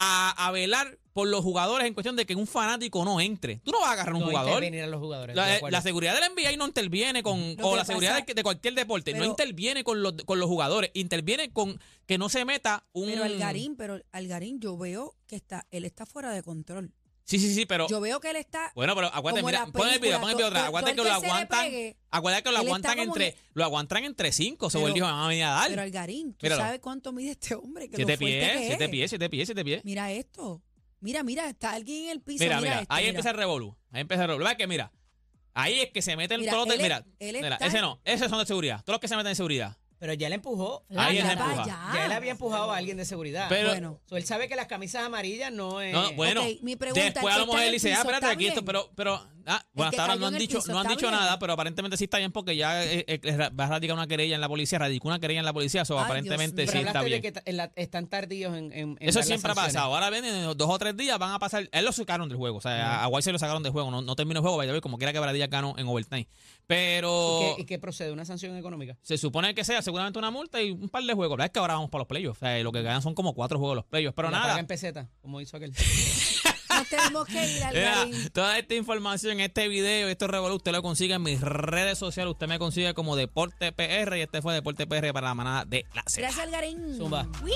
a, 0.00 0.46
a 0.48 0.50
velar 0.50 0.98
por 1.12 1.28
los 1.28 1.44
jugadores 1.44 1.86
en 1.86 1.94
cuestión 1.94 2.16
de 2.16 2.26
que 2.26 2.34
un 2.34 2.48
fanático 2.48 3.04
no 3.04 3.20
entre. 3.20 3.60
Tú 3.60 3.70
no 3.70 3.78
vas 3.78 3.90
a 3.90 3.92
agarrar 3.92 4.14
un 4.14 4.22
no 4.22 4.26
jugador. 4.26 4.64
a 4.64 4.86
los 4.88 5.00
jugadores. 5.00 5.36
La, 5.36 5.80
seguridad 5.80 6.20
del 6.20 6.32
NBA 6.32 6.56
no 6.56 6.66
interviene 6.66 7.22
con, 7.22 7.54
Lo 7.54 7.68
o 7.68 7.76
la 7.76 7.84
seguridad 7.84 8.14
pasa- 8.14 8.24
de, 8.26 8.34
de 8.34 8.42
cualquier 8.42 8.74
deporte, 8.74 9.14
no 9.14 9.24
interviene 9.24 9.84
con 9.84 10.02
los, 10.02 10.14
con 10.24 10.40
los 10.40 10.48
jugadores, 10.48 10.90
interviene 10.92 11.52
con 11.52 11.80
que 12.06 12.18
no 12.18 12.28
se 12.28 12.44
meta 12.44 12.84
un... 12.92 13.06
Pero 13.06 13.22
Algarín, 13.22 13.76
pero 13.76 14.00
Algarín, 14.10 14.58
yo 14.58 14.76
veo 14.76 15.14
que 15.28 15.36
está, 15.36 15.68
él 15.70 15.84
está 15.84 16.04
fuera 16.04 16.32
de 16.32 16.42
control. 16.42 16.92
Sí, 17.26 17.38
sí, 17.38 17.54
sí, 17.54 17.64
pero... 17.64 17.88
Yo 17.88 18.00
veo 18.02 18.20
que 18.20 18.28
él 18.30 18.36
está. 18.36 18.70
Bueno, 18.74 18.94
pero 18.94 19.06
aguárdate, 19.06 19.40
como 19.40 19.50
mira, 19.50 19.66
pon 19.72 19.88
el 19.88 19.98
video, 19.98 20.20
pon 20.20 20.30
el 20.30 20.36
video 20.36 20.50
to- 20.50 20.58
Aguárdate 20.58 20.94
que 20.94 21.00
lo 21.02 21.06
el 21.08 21.12
aguantan. 21.14 21.64
pegue, 21.64 21.96
Aguárdate 22.10 22.42
que 22.42 22.50
lo 22.50 22.60
él 22.60 22.66
aguantan 22.66 22.98
entre, 22.98 23.36
lo 23.54 23.64
aguantan 23.64 24.04
entre 24.04 24.30
cinco. 24.32 24.68
Se 24.68 24.76
Pero- 24.78 24.88
volvió 24.88 25.06
a 25.06 25.26
venir 25.28 25.44
a 25.44 25.50
dar. 25.50 25.68
Pero 25.70 25.82
Algarín, 25.82 26.34
¿tú 26.34 26.46
sabes 26.48 26.80
cuánto 26.80 27.12
mide 27.12 27.30
este 27.30 27.54
hombre? 27.54 27.88
Que 27.88 27.96
siete 27.96 28.18
pies, 28.18 28.66
siete 28.66 28.84
es. 28.84 28.90
pies, 28.90 29.10
siete 29.10 29.30
pies, 29.30 29.48
siete 29.48 29.64
pies. 29.64 29.80
Mira 29.84 30.12
esto. 30.12 30.62
Mira, 31.00 31.22
mira, 31.22 31.48
está 31.48 31.72
alguien 31.72 32.04
en 32.04 32.10
el 32.10 32.20
piso. 32.20 32.44
Mira, 32.44 32.60
Mira, 32.60 32.80
esto, 32.80 32.92
ahí 32.94 33.06
empieza 33.06 33.30
el 33.30 33.36
revolú. 33.36 33.74
Ahí 33.90 34.00
empieza 34.02 34.22
el 34.24 34.28
revolú. 34.28 34.44
¿Ves 34.46 34.56
que 34.56 34.66
mira? 34.66 34.92
Ahí 35.54 35.80
es 35.80 35.90
que 35.92 36.02
se 36.02 36.12
él 36.12 36.20
es- 36.20 36.38
Mira, 36.82 37.04
él 37.20 37.36
mira, 37.40 37.56
ese 37.60 37.80
no, 37.80 38.00
esos 38.04 38.28
son 38.28 38.38
de 38.40 38.46
seguridad. 38.46 38.82
Todos 38.84 38.94
los 38.96 39.00
que 39.00 39.08
se 39.08 39.16
meten 39.16 39.30
en 39.30 39.36
seguridad. 39.36 39.76
Pero 39.98 40.12
ya 40.12 40.28
le 40.28 40.34
empujó. 40.34 40.84
Empuja. 40.90 41.62
allá. 41.62 41.90
Ya 41.94 42.06
él 42.06 42.12
había 42.12 42.32
empujado 42.32 42.70
a 42.72 42.76
alguien 42.76 42.96
de 42.96 43.04
seguridad. 43.04 43.46
Pero- 43.48 43.70
Bueno. 43.70 44.00
So, 44.06 44.16
él 44.16 44.24
sabe 44.24 44.48
que 44.48 44.56
las 44.56 44.66
camisas 44.66 45.04
amarillas 45.04 45.50
no 45.52 45.80
es. 45.80 45.92
No, 45.92 46.02
no, 46.02 46.12
bueno, 46.12 46.42
Ok, 46.42 46.48
mi 46.62 46.76
pregunta, 46.76 47.04
después 47.04 47.24
el 47.24 47.30
a 47.30 47.34
que 47.34 47.40
lo 47.40 47.46
mejor 47.46 47.60
está 47.60 47.62
en 47.62 47.62
él 47.62 47.68
el 47.68 47.72
dice, 47.74 47.88
ah, 47.88 47.90
piso, 47.96 48.00
espérate, 48.02 48.26
¿está 48.26 48.34
aquí 48.34 48.46
esto, 48.46 48.60
bien? 48.60 48.64
pero, 48.66 48.90
pero, 48.94 49.14
ah, 49.46 49.64
bueno, 49.72 49.90
que 49.90 49.96
hasta 49.96 50.02
ahora 50.02 50.12
cayó 50.14 50.20
no 50.20 50.26
en 50.28 50.34
han 50.34 50.34
el 50.34 50.46
dicho, 50.46 50.58
piso, 50.58 50.72
no 50.72 50.78
han 50.80 50.86
¿está 50.86 50.96
dicho 50.96 51.06
bien? 51.08 51.20
nada, 51.20 51.38
pero 51.38 51.52
aparentemente 51.54 51.96
sí 51.96 52.04
está 52.04 52.18
bien 52.18 52.32
porque 52.32 52.56
ya 52.56 52.84
eh, 52.84 53.04
eh, 53.06 53.48
va 53.58 53.64
a 53.64 53.68
radicar 53.68 53.96
una 53.96 54.06
querella 54.06 54.34
en 54.34 54.40
la 54.40 54.48
policía, 54.48 54.78
radicó 54.78 55.08
una 55.08 55.18
querella 55.20 55.40
en 55.40 55.46
la 55.46 55.52
policía, 55.52 55.82
eso 55.82 55.98
Ay, 55.98 56.04
aparentemente 56.04 56.62
Dios 56.62 56.70
sí 56.72 56.78
Pero 56.78 56.88
está 56.88 57.02
bien. 57.02 57.18
de 57.18 57.22
que 57.22 57.32
ta- 57.32 57.42
en 57.46 57.56
la- 57.56 57.72
están 57.76 58.06
tardíos 58.08 58.54
en. 58.56 58.72
en- 58.72 58.72
en 58.72 58.96
Eso 59.00 59.06
dar 59.06 59.14
las 59.14 59.26
siempre 59.26 59.52
ha 59.52 59.54
sanciones. 59.54 59.74
pasado. 59.74 59.94
Ahora 59.94 60.10
ven, 60.10 60.24
en 60.24 60.44
dos 60.56 60.68
o 60.68 60.78
tres 60.78 60.96
días 60.96 61.18
van 61.18 61.32
a 61.32 61.38
pasar. 61.38 61.68
Él 61.72 61.84
lo 61.84 61.92
sacaron 61.92 62.28
del 62.28 62.36
juego. 62.36 62.58
O 62.58 62.60
sea, 62.60 63.00
a- 63.00 63.04
a 63.04 63.08
White 63.08 63.22
se 63.22 63.32
lo 63.32 63.38
sacaron 63.38 63.62
del 63.62 63.72
juego. 63.72 63.90
No, 63.90 64.02
no 64.02 64.16
terminó 64.16 64.40
el 64.40 64.42
juego, 64.42 64.56
vaya 64.56 64.70
a 64.70 64.72
ver 64.72 64.82
como 64.82 64.98
quiera 64.98 65.12
que 65.12 65.18
Bradilla 65.20 65.46
ganó 65.46 65.74
en 65.78 65.86
overtime. 65.86 66.26
Pero 66.66 67.40
¿Y 67.52 67.56
qué, 67.56 67.62
y 67.62 67.64
qué 67.66 67.78
procede? 67.78 68.12
¿Una 68.12 68.24
sanción 68.24 68.56
económica? 68.56 68.96
se 69.02 69.18
supone 69.18 69.54
que 69.54 69.64
sea 69.64 69.82
seguramente 69.82 70.18
una 70.18 70.30
multa 70.30 70.62
y 70.62 70.70
un 70.70 70.88
par 70.88 71.02
de 71.04 71.12
juegos. 71.14 71.36
La 71.38 71.42
verdad 71.42 71.46
es 71.46 71.52
que 71.52 71.58
ahora 71.58 71.74
vamos 71.74 71.90
para 71.90 72.00
los 72.00 72.08
playoffs. 72.08 72.38
O 72.42 72.46
sea, 72.46 72.58
lo 72.62 72.72
que 72.72 72.82
ganan 72.82 73.02
son 73.02 73.14
como 73.14 73.34
cuatro 73.34 73.58
juegos 73.58 73.76
los 73.76 73.84
playoffs. 73.84 74.14
Pero 74.16 74.30
La 74.30 74.38
nada. 74.40 74.58
en 74.58 74.66
peseta, 74.66 75.08
como 75.20 75.40
hizo 75.40 75.56
aquel. 75.56 75.72
Nos 76.74 76.88
tenemos 76.88 77.26
que 77.26 77.34
ir 77.56 77.62
al 77.62 77.72
Mira, 77.74 77.94
Garín. 77.98 78.28
toda 78.30 78.58
esta 78.58 78.74
información, 78.74 79.38
este 79.38 79.68
video, 79.68 80.08
este 80.08 80.26
revolú, 80.26 80.56
usted 80.56 80.72
lo 80.72 80.82
consigue 80.82 81.14
en 81.14 81.22
mis 81.22 81.40
redes 81.40 81.98
sociales. 81.98 82.32
Usted 82.32 82.48
me 82.48 82.58
consigue 82.58 82.94
como 82.94 83.14
Deporte 83.14 83.70
PR 83.70 84.16
y 84.16 84.22
este 84.22 84.42
fue 84.42 84.54
Deporte 84.54 84.84
PR 84.88 85.12
para 85.12 85.28
la 85.28 85.34
manada 85.34 85.64
de 85.66 85.86
la 85.94 86.02
Z. 86.08 86.22
Gracias, 86.22 86.44
Algarín. 86.44 86.96
Zumba. 86.96 87.28
Uy. 87.44 87.52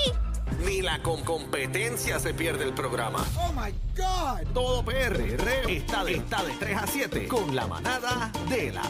Ni 0.64 0.82
la 0.82 1.02
con 1.02 1.24
competencia 1.24 2.20
se 2.20 2.32
pierde 2.32 2.64
el 2.64 2.74
programa. 2.74 3.26
Oh 3.38 3.52
my 3.52 3.72
God. 3.96 4.52
Todo 4.54 4.84
PR 4.84 5.20
está 5.68 6.04
de, 6.04 6.12
está 6.14 6.44
de 6.44 6.52
3 6.54 6.76
a 6.76 6.86
7 6.86 7.26
con 7.28 7.56
la 7.56 7.66
manada 7.66 8.30
de 8.48 8.70
la 8.72 8.84